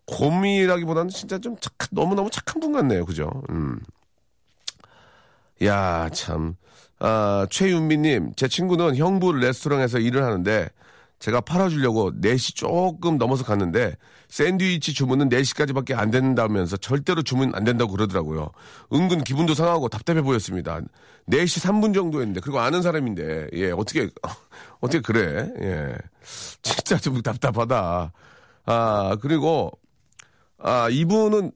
곰이라기보다는 0.06 1.08
진짜 1.10 1.36
좀 1.38 1.56
착한, 1.60 1.88
너무너무 1.90 2.30
착한 2.30 2.60
분 2.60 2.72
같네요. 2.72 3.04
그죠? 3.04 3.28
음. 3.50 3.80
야, 5.64 6.08
참. 6.10 6.54
아, 7.00 7.46
최윤미님, 7.50 8.34
제 8.36 8.46
친구는 8.46 8.96
형부 8.96 9.32
레스토랑에서 9.32 9.98
일을 9.98 10.22
하는데 10.22 10.68
제가 11.18 11.40
팔아주려고 11.42 12.12
4시 12.12 12.54
조금 12.56 13.18
넘어서 13.18 13.44
갔는데 13.44 13.96
샌드위치 14.28 14.94
주문은 14.94 15.28
4시까지밖에 15.28 15.96
안 15.96 16.10
된다면서 16.10 16.76
절대로 16.78 17.22
주문 17.22 17.54
안 17.54 17.64
된다고 17.64 17.92
그러더라고요. 17.92 18.50
은근 18.92 19.22
기분도 19.22 19.54
상하고 19.54 19.88
답답해 19.88 20.22
보였습니다. 20.22 20.80
4시 21.28 21.62
3분 21.62 21.94
정도 21.94 22.20
했는데 22.20 22.40
그리고 22.40 22.60
아는 22.60 22.80
사람인데 22.80 23.48
예 23.52 23.70
어떻게 23.70 24.08
어떻게 24.80 25.00
그래 25.00 25.50
예 25.60 25.94
진짜 26.62 26.96
좀 26.96 27.20
답답하다. 27.20 28.12
아 28.64 29.16
그리고 29.20 29.72
아 30.58 30.88
이분은 30.90 31.52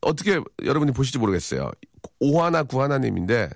어떻게 0.00 0.40
여러분이 0.64 0.92
보실지 0.92 1.18
모르겠어요. 1.18 1.70
오하나 2.20 2.62
구하나님인데 2.62 3.50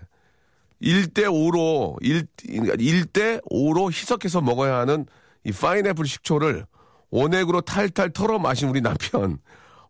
1대 0.82 1.24
5로 1.24 1.96
1, 2.00 2.26
1대 2.46 3.42
5로 3.50 3.92
희석해서 3.92 4.40
먹어야 4.40 4.78
하는 4.78 5.06
이 5.44 5.52
파인애플 5.52 6.06
식초를 6.06 6.66
원액으로 7.10 7.62
탈탈 7.62 8.10
털어 8.10 8.38
마신 8.38 8.68
우리 8.68 8.80
남편. 8.80 9.38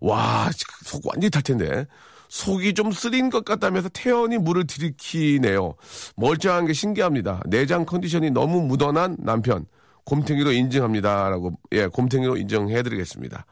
와, 0.00 0.50
속 0.84 1.06
완전히 1.06 1.30
탈 1.30 1.42
텐데. 1.42 1.86
속이 2.28 2.74
좀 2.74 2.92
쓰린 2.92 3.28
것 3.28 3.44
같다면서 3.44 3.88
태연히 3.90 4.38
물을 4.38 4.66
들이키네요. 4.66 5.74
멀쩡한 6.16 6.66
게 6.66 6.72
신기합니다. 6.72 7.42
내장 7.46 7.84
컨디션이 7.84 8.30
너무 8.30 8.62
묻어난 8.62 9.16
남편. 9.18 9.66
곰탱이로 10.04 10.52
인증합니다. 10.52 11.28
라고, 11.28 11.52
예, 11.72 11.86
곰탱이로 11.86 12.36
인정해드리겠습니다. 12.36 13.44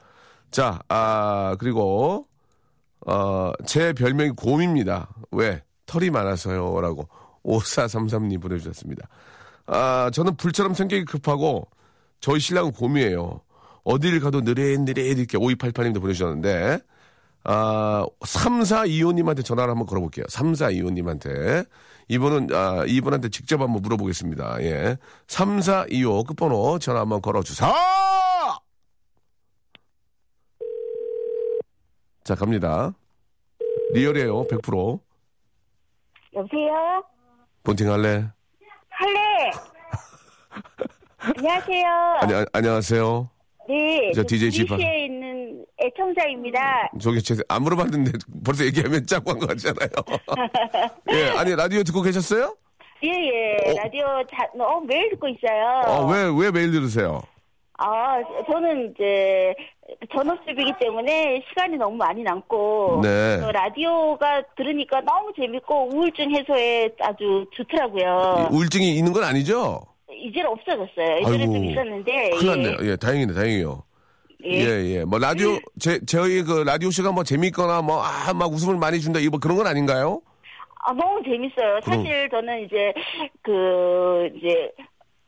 자, 0.51 0.79
아, 0.89 1.57
그리고, 1.59 2.29
어, 3.07 3.53
제 3.67 3.93
별명이 3.93 4.31
곰입니다. 4.31 5.09
왜? 5.33 5.63
털이 5.87 6.11
많아서요. 6.11 6.81
라고 6.81 7.09
5433님 7.49 8.41
보내주셨습니다. 8.41 9.09
아, 9.67 10.11
저는 10.13 10.37
불처럼 10.37 10.75
성격이 10.75 11.05
급하고 11.05 11.69
저희 12.21 12.41
신랑은 12.41 12.73
곰이에요. 12.73 13.41
어디를 13.85 14.21
가도 14.21 14.43
느릿느릿 14.43 15.19
이렇게 15.19 15.39
5288님도 15.39 16.01
보내주셨는데, 16.01 16.79
아, 17.45 18.07
3425님한테 18.21 19.45
전화를 19.45 19.71
한번 19.71 19.87
걸어볼게요. 19.87 20.25
3425님한테. 20.27 21.67
이분은, 22.09 22.49
아, 22.55 22.85
이분한테 22.87 23.29
직접 23.29 23.61
한번 23.61 23.83
물어보겠습니다. 23.83 24.63
예. 24.63 24.97
3425 25.27 26.25
끝번호 26.25 26.79
전화 26.79 27.01
한번 27.01 27.21
걸어주세요. 27.23 27.71
자, 32.25 32.35
갑니다. 32.35 32.93
리얼이에요, 33.93 34.47
100%. 34.49 35.01
여보세요? 36.35 37.03
본팅 37.69 37.93
할래? 37.93 38.25
할래? 38.89 39.51
안녕하세요. 41.37 41.87
아니, 42.23 42.33
아, 42.35 42.47
안녕하세요. 42.55 43.29
네. 43.69 44.13
저 44.15 44.25
DJ 44.27 44.51
지파. 44.51 44.77
에 44.81 45.05
있는 45.05 45.67
애청자입니다. 45.79 46.91
저기 46.99 47.23
제, 47.23 47.37
안 47.47 47.63
물어봤는데 47.65 48.13
벌써 48.43 48.65
얘기하면 48.65 49.05
짜고 49.07 49.33
한 49.33 49.39
거 49.39 49.47
같잖아요. 49.49 49.91
예, 51.13 51.29
아니, 51.37 51.55
라디오 51.55 51.83
듣고 51.83 52.01
계셨어요? 52.01 52.57
예, 53.05 53.09
예. 53.11 53.71
어? 53.71 53.75
라디오 53.83 54.07
자, 54.31 54.49
어, 54.59 54.81
매일 54.81 55.11
듣고 55.11 55.29
있어요. 55.29 55.83
어, 55.89 56.07
왜, 56.07 56.23
왜 56.47 56.51
매일 56.51 56.71
들으세요? 56.73 57.21
아, 57.79 58.21
저는 58.51 58.91
이제 58.91 59.55
전업주부이기 60.13 60.73
때문에 60.81 61.45
시간이 61.49 61.77
너무 61.77 61.97
많이 61.97 62.23
남고 62.23 63.01
네. 63.03 63.41
어, 63.41 63.53
라디오가 63.53 64.43
들으니까 64.57 65.01
너무 65.03 65.33
재밌고 65.37 65.91
우울증 65.95 66.31
해소에 66.35 66.91
아주 67.01 67.47
좋더라고요. 67.53 68.49
우울증이 68.51 68.97
있는 68.97 69.13
건 69.13 69.23
아니죠? 69.23 69.81
이제는 70.11 70.51
없어졌어요. 70.51 71.19
예전에 71.21 71.45
좀 71.45 71.65
있었는데 71.65 72.31
큰일 72.31 72.43
예. 72.43 72.51
났네요. 72.51 72.91
예, 72.91 72.97
다행이네, 72.97 73.33
다행이에요. 73.33 73.83
예. 74.45 74.51
예, 74.51 74.97
예. 74.97 75.05
뭐, 75.05 75.19
라디오, 75.19 75.59
제, 75.79 76.01
저희 76.05 76.43
그 76.43 76.63
라디오 76.63 76.91
씨가 76.91 77.13
뭐 77.13 77.23
재밌거나 77.23 77.83
뭐, 77.83 78.03
아, 78.03 78.33
막 78.35 78.53
웃음을 78.53 78.77
많이 78.77 79.01
준다, 79.01 79.21
이거 79.21 79.31
뭐 79.31 79.41
그런 79.41 79.57
건 79.57 79.67
아닌가요? 79.67 80.21
아, 80.85 80.93
너무 80.93 81.23
재밌어요. 81.23 81.81
사실 81.85 82.29
저는 82.31 82.65
이제, 82.65 82.93
그, 83.43 84.29
이제, 84.37 84.71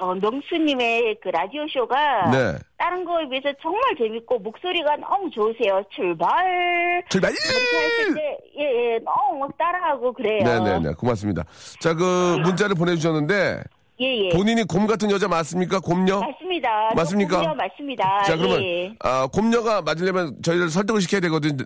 어, 0.00 0.14
명수님의 0.14 1.18
그 1.22 1.28
라디오 1.28 1.66
쇼가. 1.68 2.30
네. 2.30 2.58
다른 2.78 3.04
거에 3.04 3.28
비해서 3.28 3.52
정말 3.60 3.82
재밌고, 3.98 4.38
목소리가 4.38 4.96
너무 4.96 5.30
좋으세요. 5.30 5.82
출발! 5.94 7.02
출발! 7.10 7.30
이렇게 7.32 7.84
하실 7.84 8.14
때, 8.14 8.38
예, 8.58 8.62
예, 8.94 8.98
너무 9.00 9.40
막 9.40 9.58
따라하고 9.58 10.12
그래요. 10.14 10.42
네네네. 10.42 10.94
고맙습니다. 10.94 11.44
자, 11.80 11.92
그 11.94 12.38
문자를 12.42 12.74
보내주셨는데, 12.74 13.62
예, 14.00 14.04
예. 14.24 14.28
본인이 14.30 14.64
곰 14.64 14.86
같은 14.86 15.10
여자 15.10 15.28
맞습니까? 15.28 15.80
곰녀? 15.80 16.20
맞습니다. 16.20 16.90
맞습니까? 16.96 17.44
요 17.44 17.54
맞습니다. 17.54 18.22
자, 18.22 18.36
그러면, 18.36 18.62
예, 18.62 18.94
아, 19.00 19.28
곰녀가 19.30 19.82
맞으려면 19.82 20.36
저희를 20.42 20.70
설득을 20.70 21.02
시켜야 21.02 21.20
되거든. 21.20 21.58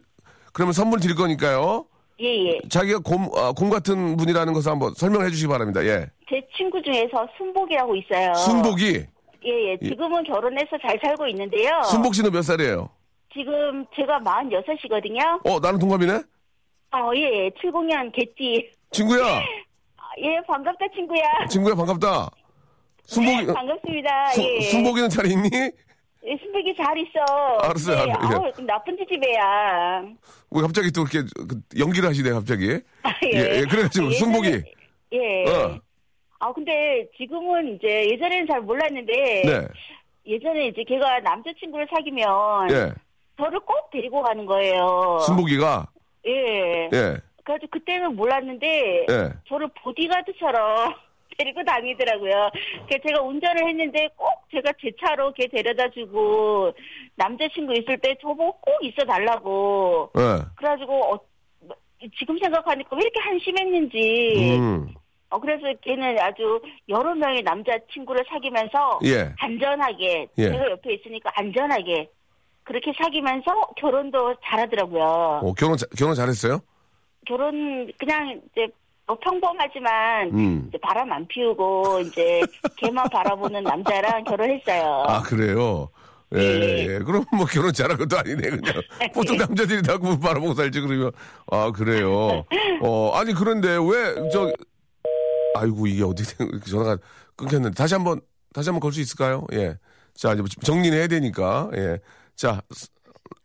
그러면 0.53 0.73
선물 0.73 0.99
드릴 0.99 1.15
거니까요. 1.15 1.87
예, 2.21 2.47
예. 2.47 2.61
자기가 2.69 3.01
곰, 3.01 3.29
아, 3.37 3.53
곰 3.53 3.71
같은 3.71 4.17
분이라는 4.17 4.53
것을 4.53 4.71
한번 4.71 4.95
설명해 4.95 5.31
주시기 5.31 5.49
바랍니다. 5.49 5.85
예. 5.85 6.07
제 6.29 6.41
친구 6.57 6.81
중에서 6.83 7.27
순복이라고 7.37 7.97
있어요. 7.97 8.35
순복이, 8.35 9.05
예, 9.47 9.71
예. 9.73 9.79
지금은 9.79 10.23
결혼해서 10.25 10.79
잘 10.81 10.99
살고 11.03 11.27
있는데요. 11.29 11.83
순복 11.91 12.15
씨는 12.15 12.31
몇 12.31 12.43
살이에요? 12.43 12.89
지금 13.33 13.85
제가 13.97 14.21
46이거든요. 14.21 15.41
어, 15.45 15.59
나는 15.61 15.79
동갑이네? 15.81 16.13
어, 16.93 17.11
예, 17.17 17.21
예. 17.21 17.51
70년 17.51 18.13
개띠. 18.15 18.71
친구야! 18.93 19.25
아, 19.97 20.03
예, 20.23 20.41
반갑다, 20.47 20.87
친구야. 20.95 21.23
친구야, 21.51 21.75
반갑다. 21.75 22.31
순복이, 23.07 23.47
반갑습니다. 23.53 24.27
수, 24.33 24.43
예. 24.43 24.61
순복이는 24.61 25.09
잘 25.11 25.27
있니? 25.27 25.51
예, 26.27 26.37
순복이 26.43 26.75
잘 26.77 26.97
있어. 26.99 27.21
알았어요. 27.63 27.99
예, 27.99 28.09
예. 28.09 28.13
아우, 28.13 28.51
나쁜 28.67 28.97
지집애야. 28.97 30.03
왜 30.51 30.63
갑자기 30.63 30.91
또 30.91 31.03
이렇게 31.03 31.29
그 31.47 31.61
연기를 31.79 32.09
하시네, 32.09 32.31
갑자기? 32.31 32.81
아, 33.03 33.11
예, 33.33 33.59
예, 33.59 33.61
그래가지고, 33.69 34.09
예전에- 34.09 34.15
순복이. 34.19 34.63
예. 35.13 35.45
어. 35.51 35.79
아, 36.41 36.53
근데 36.53 37.07
지금은 37.17 37.77
이제 37.77 38.09
예전에는 38.11 38.47
잘 38.47 38.61
몰랐는데. 38.63 39.13
네. 39.45 39.69
예전에 40.27 40.69
이제 40.69 40.83
걔가 40.89 41.21
남자친구를 41.21 41.87
사귀면. 41.95 42.71
예. 42.71 42.93
저를 43.37 43.61
꼭 43.61 43.91
데리고 43.93 44.23
가는 44.23 44.47
거예요. 44.47 45.19
순복이가, 45.27 45.87
예. 46.27 46.89
예, 46.93 47.17
그래가지고 47.45 47.71
그때는 47.71 48.17
몰랐는데. 48.17 49.07
예. 49.11 49.31
저를 49.49 49.69
보디가드처럼 49.83 50.95
데리고 51.37 51.65
다니더라고요. 51.65 52.51
제가 53.03 53.23
운전을 53.23 53.69
했는데 53.69 54.09
꼭 54.17 54.29
제가 54.53 54.73
제 54.81 54.91
차로 55.01 55.33
걔 55.33 55.47
데려다 55.49 55.89
주고 55.91 56.73
남자친구 57.17 57.73
있을 57.75 57.99
때 57.99 58.17
저보고 58.21 58.53
꼭 58.61 58.85
있어 58.85 59.05
달라고. 59.05 60.11
예. 60.17 60.45
그래가지고 60.57 61.15
어, 61.15 61.21
지금 62.19 62.39
생각하니까 62.39 62.95
왜 62.97 63.03
이렇게 63.03 63.21
한심했는지. 63.21 64.57
음, 64.59 64.95
어, 65.31 65.41
그래서 65.41 65.63
걔는 65.81 66.19
아주 66.21 66.61
여러 66.89 67.15
명의 67.15 67.43
남자친구를 67.43 68.25
사귀면서 68.29 69.01
예. 69.05 69.33
안전하게 69.39 70.29
예. 70.39 70.43
제가 70.51 70.71
옆에 70.71 70.95
있으니까 70.95 71.31
안전하게 71.35 72.09
그렇게 72.63 72.93
사귀면서 72.97 73.53
결혼도 73.77 74.37
잘하더라고요. 74.45 75.03
어, 75.43 75.53
결혼, 75.55 75.77
자- 75.77 75.87
결혼 75.99 76.15
잘했어요? 76.15 76.61
결혼 77.27 77.91
그냥 77.99 78.41
이제 78.53 78.69
뭐 79.07 79.19
평범하지만 79.21 80.31
음. 80.33 80.65
이제 80.69 80.79
바람 80.79 81.13
안 81.13 81.27
피우고 81.29 82.01
이제 82.01 82.41
걔만 82.77 83.09
바라보는 83.11 83.63
남자랑 83.65 84.25
결혼했어요. 84.25 85.05
아, 85.07 85.23
그래요? 85.23 85.89
예, 86.35 86.39
예. 86.41 86.79
예. 86.95 86.99
그럼 87.01 87.25
뭐 87.37 87.45
결혼 87.47 87.73
잘한 87.73 87.97
것도 87.99 88.19
아니네, 88.19 88.51
그냥. 88.51 88.75
보통 89.15 89.37
남자들이 89.37 89.83
다 89.83 89.99
그거 89.99 90.19
바라보고 90.19 90.55
살지, 90.55 90.81
그러면. 90.81 91.13
아, 91.51 91.71
그래요? 91.71 92.45
어, 92.83 93.13
아니, 93.15 93.35
그런데 93.35 93.77
왜, 93.77 94.31
저, 94.33 94.51
아이고, 95.55 95.87
이게 95.87 96.03
어떻게 96.03 96.35
전화가 96.69 96.97
끊겼는데. 97.37 97.75
다시 97.77 97.95
한 97.95 98.03
번, 98.05 98.21
다시 98.53 98.71
한번 98.71 98.81
걸 98.81 98.91
수 98.93 99.01
있을까요? 99.01 99.47
예. 99.53 99.79
자, 100.15 100.33
이제 100.33 100.43
정리는 100.63 100.97
해야 100.97 101.07
되니까. 101.07 101.71
예. 101.77 101.99
자, 102.35 102.63
스- 102.73 102.89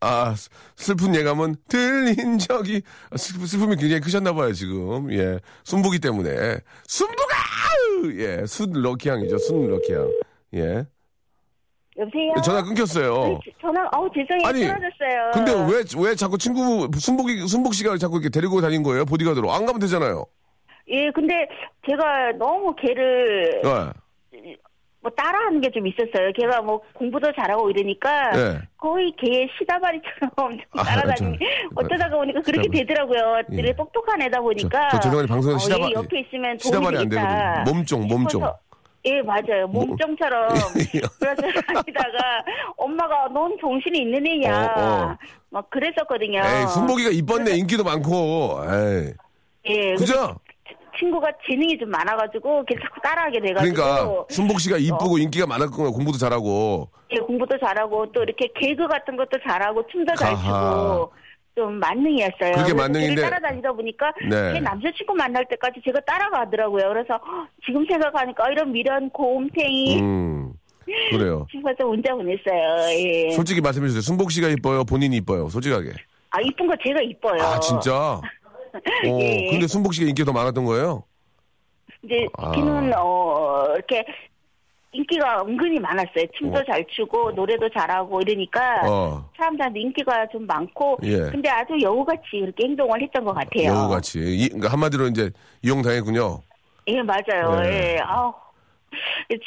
아, 0.02 0.34
스- 0.36 0.50
슬픈 0.76 1.14
예감은 1.16 1.56
틀린 1.68 2.38
적이, 2.38 2.82
아, 3.12 3.18
슬- 3.18 3.46
슬픔이 3.46 3.76
굉장히 3.76 4.00
크셨나봐요, 4.02 4.54
지금. 4.54 5.12
예. 5.12 5.40
순복이 5.64 6.00
때문에. 6.00 6.58
순복아! 6.88 7.36
예. 8.18 8.46
순 8.46 8.72
럭키향이죠, 8.72 9.38
순 9.40 9.68
럭키향. 9.70 10.10
예. 10.56 10.86
여보세요. 11.98 12.34
전화 12.46 12.64
끊겼어요. 12.64 13.14
아니, 13.26 13.40
전화 13.60 13.90
어우 13.94 14.10
죄송해요 14.14 14.48
아니, 14.48 14.62
끊어졌어요. 14.62 15.32
근데 15.34 15.52
왜, 15.76 15.84
왜 16.10 16.16
자꾸 16.16 16.38
친구, 16.38 16.88
순복이, 16.98 17.46
순복 17.46 17.74
씨가 17.74 17.98
자꾸 17.98 18.16
이렇게 18.16 18.30
데리고 18.30 18.62
다닌 18.62 18.84
거예요? 18.84 19.04
보디가드로. 19.04 19.52
안 19.52 19.66
가면 19.66 19.82
되잖아요. 19.82 20.26
예 20.92 21.12
근데 21.14 21.34
제가 21.90 22.32
너무 22.40 22.74
걔를 22.76 23.62
예. 23.66 23.92
뭐 25.02 25.10
따라하는 25.16 25.62
게 25.62 25.70
좀 25.72 25.88
있었어요. 25.88 26.32
걔가 26.36 26.62
뭐 26.62 26.82
공부도 26.94 27.32
잘하고 27.34 27.70
이러니까 27.70 28.32
예. 28.36 28.60
거의 28.78 29.14
걔 29.18 29.48
시다바리처럼 29.58 30.30
좀 30.60 30.60
아, 30.78 30.84
따라다니는 30.84 31.40
저- 31.40 31.46
어쩌다가 31.86 32.18
보니까 32.18 32.42
그렇게 32.42 32.64
시다바리. 32.64 32.86
되더라고요. 32.86 33.42
예. 33.52 33.56
되게 33.56 33.74
똑똑한 33.76 34.22
애다 34.24 34.42
보니까 34.42 34.90
저- 34.90 34.98
저 34.98 35.04
죄송한데 35.04 35.30
방송에서 35.32 35.56
어, 35.58 35.60
시다바- 35.78 35.90
얘 35.90 35.94
옆에 35.96 36.20
있으면 36.20 36.58
시다발이 36.58 36.98
안 36.98 37.10
되거든요. 37.10 37.64
몸종, 37.66 38.08
몸종. 38.08 38.52
예, 39.06 39.22
맞아요. 39.22 39.66
몸종처럼. 39.70 40.50
예. 40.96 41.00
그래서 41.20 41.42
다니다가 41.66 42.44
엄마가 42.76 43.30
넌 43.30 43.56
정신이 43.62 44.00
있는 44.00 44.28
애냐. 44.28 44.66
어, 44.76 44.82
어. 44.82 45.18
막 45.52 45.70
그랬었거든요. 45.70 46.40
에이, 46.44 46.68
순복이가 46.74 47.10
이뻤네. 47.12 47.56
인기도 47.56 47.86
많고. 47.86 48.60
에이. 48.68 49.14
예. 49.70 49.96
그죠? 49.96 50.36
친구가 50.98 51.28
재능이 51.48 51.78
좀 51.78 51.90
많아가지고 51.90 52.64
걔 52.66 52.76
자꾸 52.76 53.00
따라하게 53.02 53.40
돼가지고. 53.42 53.74
그러니까, 53.76 54.26
순복 54.30 54.60
씨가 54.60 54.78
이쁘고 54.78 55.18
인기가 55.18 55.46
많았고, 55.46 55.92
공부도 55.92 56.18
잘하고. 56.18 56.90
예, 57.12 57.18
공부도 57.18 57.58
잘하고 57.60 58.12
또 58.12 58.24
이렇게 58.24 58.48
개그 58.56 58.88
같은 58.88 59.18
것도 59.18 59.38
잘하고 59.48 59.86
춤도 59.88 60.16
잘. 60.16 60.36
추고 60.36 61.12
좀 61.56 61.74
만능이었어요. 61.80 62.52
그래서 62.54 62.74
만능인데- 62.76 63.22
따라다니다 63.22 63.72
보니까 63.74 64.12
네. 64.30 64.54
걔 64.54 64.60
남자친구 64.62 65.14
만날 65.16 65.46
때까지 65.50 65.82
제가 65.84 66.00
따라가더라고요. 66.02 66.88
그래서 66.90 67.14
헉, 67.16 67.48
지금 67.66 67.86
생각하니까 67.90 68.44
어, 68.46 68.52
이런 68.52 68.72
미련 68.72 69.10
고음탱이 69.10 70.00
음. 70.00 70.54
그래요. 71.12 71.46
싶어서 71.52 71.86
문자 71.88 72.14
보냈어요. 72.16 72.90
예. 72.94 73.32
솔직히 73.32 73.60
말씀해 73.62 73.88
주세요. 73.88 74.02
순복 74.02 74.32
씨가 74.32 74.48
이뻐요? 74.50 74.84
본인이 74.86 75.18
이뻐요? 75.18 75.50
솔직하게. 75.50 75.92
아 76.32 76.40
이쁜 76.42 76.68
거 76.68 76.76
제가 76.86 77.02
이뻐요. 77.02 77.42
아, 77.42 77.60
진짜? 77.60 78.22
어, 78.74 79.20
예. 79.22 79.50
근데 79.52 79.68
순복 79.68 79.94
씨가 79.94 80.10
인기가 80.10 80.26
더 80.26 80.34
많았던 80.34 80.66
거예요? 80.66 81.04
이제 82.04 82.26
아. 82.38 82.52
걔는 82.52 82.94
어 82.96 83.66
이렇게 83.76 84.06
인기가 84.92 85.42
은근히 85.42 85.80
많았어요. 85.80 86.26
춤도 86.38 86.60
어. 86.60 86.64
잘 86.66 86.84
추고 86.90 87.32
노래도 87.32 87.70
잘하고 87.70 88.22
이러니까 88.22 88.82
어. 88.88 89.30
사람들한테 89.38 89.80
인기가 89.80 90.26
좀 90.28 90.48
많고 90.48 90.98
예. 91.04 91.18
근데 91.30 91.50
아주 91.50 91.78
여우같이 91.82 92.24
그렇게 92.32 92.66
행동을 92.66 93.02
했던 93.02 93.24
것 93.24 93.34
같아요. 93.34 93.68
여우같이. 93.68 94.20
이, 94.20 94.48
그러니까 94.48 94.72
한마디로 94.72 95.08
이제 95.08 95.30
이용당했군요. 95.62 96.42
예, 96.88 97.02
맞아요. 97.04 97.62
네. 97.62 97.96
예. 97.96 98.00
아우. 98.02 98.34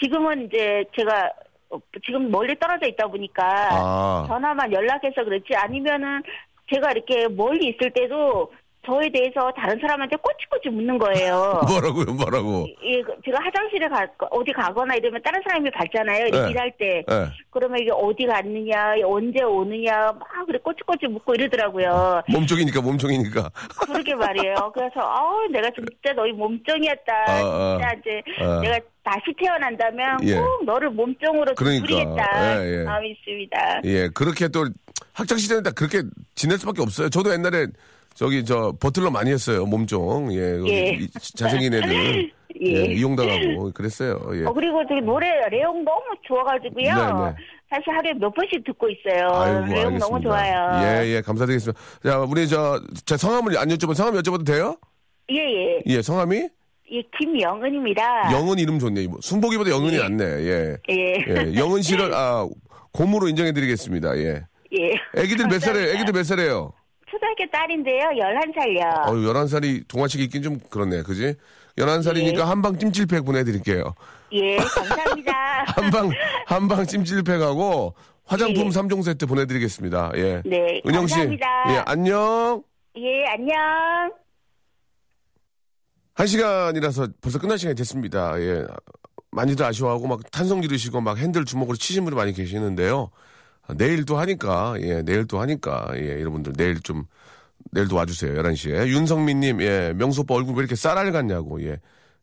지금은 0.01 0.47
이제 0.47 0.85
제가 0.97 1.33
어, 1.71 1.79
지금 2.07 2.31
멀리 2.31 2.57
떨어져 2.61 2.87
있다 2.87 3.09
보니까 3.09 3.69
아. 3.73 4.25
전화만 4.29 4.73
연락해서 4.73 5.25
그렇지 5.25 5.55
아니면은 5.57 6.23
제가 6.73 6.93
이렇게 6.93 7.27
멀리 7.29 7.69
있을 7.71 7.91
때도 7.93 8.53
저에 8.85 9.09
대해서 9.11 9.53
다른 9.57 9.79
사람한테 9.81 10.17
꼬치꼬치 10.17 10.69
묻는 10.71 10.99
거예요. 10.99 11.61
뭐라고요, 11.69 12.07
뭐라고. 12.15 12.67
예, 12.83 13.01
그 13.03 13.15
제가 13.25 13.39
화장실에 13.41 13.87
가, 13.89 14.07
어디 14.31 14.53
가거나 14.53 14.97
이러면 14.97 15.23
다른 15.23 15.41
사람이 15.47 15.71
봤잖아요. 15.71 16.25
네. 16.31 16.51
일할 16.51 16.73
때. 16.79 17.05
예. 17.09 17.29
그러면 17.51 17.79
이게 17.79 17.91
어디 17.93 18.27
갔느냐, 18.27 18.95
언제 19.05 19.45
오느냐, 19.45 20.13
막 20.19 20.47
그래 20.47 20.59
꼬치꼬치 20.63 21.07
묻고 21.07 21.35
이러더라고요. 21.35 22.23
몸종이니까, 22.29 22.81
몸종이니까. 22.81 23.51
그러게 23.87 24.15
말이에요. 24.17 24.55
그래서 24.75 25.01
아우 25.01 25.47
내가 25.53 25.71
진짜 25.71 26.13
너희 26.17 26.33
몸종이었다. 26.33 27.15
아, 27.29 27.33
아. 27.33 27.79
진짜 27.79 27.93
이제 28.01 28.23
아. 28.41 28.61
내가 28.61 28.81
다시 29.05 29.33
태어난다면 29.39 30.19
예. 30.25 30.37
꼭 30.37 30.65
너를 30.65 30.91
몸종으로 30.91 31.55
그러니까. 31.55 31.87
부리겠다. 31.87 32.65
예, 32.65 32.81
예. 32.81 32.85
마음이 32.85 33.11
있습니다. 33.11 33.81
예, 33.85 34.09
그렇게 34.09 34.49
또 34.49 34.67
학창 35.13 35.39
시절에 35.39 35.63
딱 35.63 35.75
그렇게 35.77 36.03
지낼 36.35 36.59
수밖에 36.59 36.83
없어요. 36.83 37.09
저도 37.11 37.33
옛날에 37.33 37.67
저기 38.15 38.45
저 38.45 38.73
버틀러 38.81 39.11
많이 39.11 39.31
했어요. 39.31 39.65
몸종. 39.67 40.33
예. 40.35 40.59
거기 40.59 40.73
예. 40.73 40.99
이- 41.01 41.09
잘생긴 41.37 41.75
애들. 41.75 42.31
예. 42.65 42.67
예, 42.67 42.85
이용당하고 42.93 43.73
그랬어요. 43.73 44.21
예. 44.35 44.45
어, 44.45 44.53
그리고 44.53 44.83
저기 44.89 45.01
노래 45.01 45.27
내용 45.51 45.83
너무 45.85 46.03
좋아가지고요. 46.29 46.85
네, 46.85 47.31
네. 47.31 47.35
사실 47.71 47.89
하루에 47.97 48.13
몇 48.21 48.33
번씩 48.35 48.63
듣고 48.65 48.87
있어요. 48.91 49.27
아이고, 49.33 49.61
내용 49.67 49.95
알겠습니다. 49.95 50.07
너무 50.07 50.21
좋아요. 50.23 50.85
예, 51.03 51.09
예, 51.17 51.21
감사드리겠습니다. 51.23 51.81
자, 52.05 52.19
우리 52.21 52.47
저, 52.47 52.81
제 53.07 53.17
성함을 53.17 53.57
안 53.59 53.69
여쭤봐도 53.69 53.95
성함 53.95 54.15
여쭤봐도 54.15 54.47
돼요? 54.47 54.77
예, 55.31 55.37
예. 55.39 55.83
예, 55.87 56.03
성함이? 56.03 56.37
예, 56.93 57.03
김영은입니다. 57.19 58.33
영은 58.33 58.59
이름 58.59 58.79
좋네. 58.79 59.09
순복이보다 59.23 59.71
영은이 59.71 59.95
예. 59.97 59.99
낫네. 60.01 60.25
예. 60.25 60.77
예. 60.91 61.15
예, 61.29 61.55
영은 61.57 61.81
씨를, 61.83 62.13
아, 62.15 62.47
곰으로 62.93 63.29
인정해드리겠습니다. 63.29 64.17
예. 64.19 64.43
예. 64.79 64.91
애기들 65.21 65.47
몇 65.49 65.59
살이에요? 65.59 65.87
감사합니다. 65.87 65.93
애기들 65.95 66.13
몇 66.13 66.23
살이에요? 66.25 66.73
초등학교 67.13 67.47
딸인데요. 67.51 68.09
11살요. 68.17 69.09
어유 69.09 69.33
11살이 69.33 69.87
동화책 69.87 70.23
읽긴 70.23 70.43
좀 70.43 70.59
그렇네. 70.71 71.03
그지? 71.03 71.35
11살이니까 71.77 72.39
예. 72.39 72.43
한방 72.43 72.79
찜질팩 72.79 73.25
보내드릴게요. 73.27 73.95
예, 74.33 74.57
감사합니다. 74.57 75.33
한방, 75.77 76.11
한방 76.47 76.87
찜질팩하고 76.87 77.95
화장품 78.25 78.67
예. 78.67 78.71
삼 78.71 78.89
3종 78.89 79.03
세트 79.03 79.27
보내드리겠습니다. 79.27 80.13
예. 80.17 80.43
네, 80.47 80.81
은영 80.87 81.07
씨. 81.07 81.15
감사합니다. 81.15 81.47
예, 81.75 81.83
안녕. 81.85 82.63
예, 82.97 83.27
안녕. 83.27 83.57
한 86.15 86.27
시간이라서 86.27 87.09
벌써 87.21 87.39
끝날 87.39 87.59
시간이 87.59 87.75
됐습니다. 87.77 88.41
예. 88.41 88.65
많이들 89.33 89.65
아쉬워하고 89.65 90.07
막 90.07 90.31
탄성 90.31 90.63
지르시고 90.63 91.01
막 91.03 91.19
핸들 91.19 91.45
주먹으로 91.45 91.77
치신 91.77 92.05
분이 92.05 92.17
많이 92.17 92.33
계시는데요. 92.33 93.11
아, 93.73 93.75
내일 93.77 94.05
또 94.05 94.19
하니까, 94.19 94.75
예, 94.81 95.03
내일 95.03 95.27
또 95.27 95.41
하니까, 95.41 95.89
예, 95.97 96.21
여러분들 96.21 96.53
내일 96.57 96.81
좀, 96.81 97.05
내일도 97.71 97.97
와주세요. 97.97 98.35
11시에. 98.35 98.89
윤성민님, 98.89 99.63
예, 99.63 99.93
명소 99.97 100.23
오빠 100.23 100.35
얼굴 100.35 100.55
왜 100.55 100.61
이렇게 100.61 100.75
쌀알 100.75 101.13
같냐고, 101.13 101.63
예. 101.65 101.79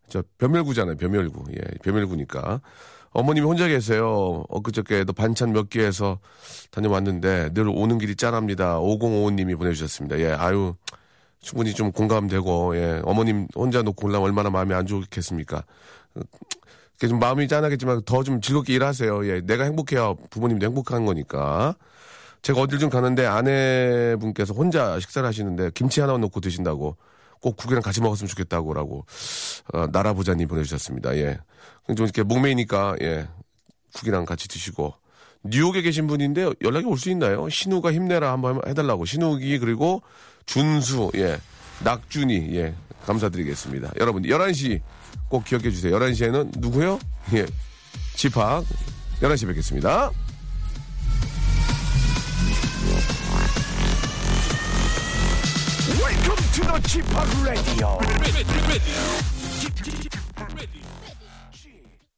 저, 0.09 0.23
벼멸구잖아요. 0.37 0.97
벼멸구. 0.97 1.45
예, 1.53 1.61
벼멸구니까. 1.83 2.61
어머님이 3.11 3.45
혼자 3.47 3.67
계세요. 3.67 4.43
엊그저께도 4.49 5.13
반찬 5.13 5.51
몇 5.51 5.69
개 5.69 5.83
해서 5.83 6.19
다녀왔는데 6.71 7.53
늘 7.53 7.67
오는 7.67 7.97
길이 7.97 8.15
짠합니다. 8.15 8.79
5055님이 8.79 9.57
보내주셨습니다. 9.57 10.19
예, 10.19 10.31
아유, 10.31 10.75
충분히 11.41 11.73
좀 11.73 11.91
공감되고, 11.91 12.75
예, 12.75 13.01
어머님 13.03 13.47
혼자 13.55 13.81
놓고 13.81 14.07
올라면 14.07 14.27
얼마나 14.27 14.49
마음이 14.51 14.73
안 14.73 14.85
좋겠습니까? 14.85 15.63
좀 17.07 17.19
마음이 17.19 17.47
짠하겠지만 17.47 18.01
더 18.05 18.23
좀 18.23 18.41
즐겁게 18.41 18.73
일하세요. 18.73 19.27
예, 19.27 19.41
내가 19.41 19.63
행복해야 19.63 20.13
부모님도 20.29 20.65
행복한 20.65 21.05
거니까. 21.05 21.75
제가 22.41 22.61
어딜 22.61 22.79
좀 22.79 22.89
가는데 22.89 23.25
아내분께서 23.25 24.53
혼자 24.53 24.99
식사를 24.99 25.27
하시는데 25.27 25.71
김치 25.73 25.99
하나 26.01 26.17
넣고 26.17 26.39
드신다고 26.39 26.95
꼭 27.41 27.57
국이랑 27.57 27.81
같이 27.81 28.01
먹었으면 28.01 28.27
좋겠다고라고 28.29 29.05
어, 29.73 29.87
나라부자님 29.91 30.47
보내주셨습니다. 30.47 31.15
예, 31.17 31.39
좀 31.95 32.05
이렇게 32.05 32.23
목매이니까 32.23 32.95
예, 33.01 33.27
국이랑 33.93 34.25
같이 34.25 34.47
드시고 34.47 34.93
뉴욕에 35.43 35.81
계신 35.81 36.05
분인데 36.07 36.49
연락이 36.61 36.85
올 36.85 36.97
수 36.97 37.09
있나요? 37.09 37.47
신우가 37.49 37.93
힘내라 37.93 38.31
한번 38.31 38.59
해달라고 38.67 39.05
신우기 39.05 39.57
그리고 39.59 40.01
준수 40.45 41.11
예 41.15 41.39
낙준이 41.83 42.55
예 42.57 42.73
감사드리겠습니다. 43.05 43.93
여러분 43.99 44.23
11시 44.23 44.81
꼭 45.27 45.43
기억해 45.45 45.71
주세요. 45.71 45.97
11시에는 45.97 46.59
누구요? 46.59 46.99
예 47.33 47.45
집합 48.15 48.63
11시 49.21 49.47
뵙겠습니다. 49.47 50.11
Welcome 56.01 56.43
to. 58.59 59.38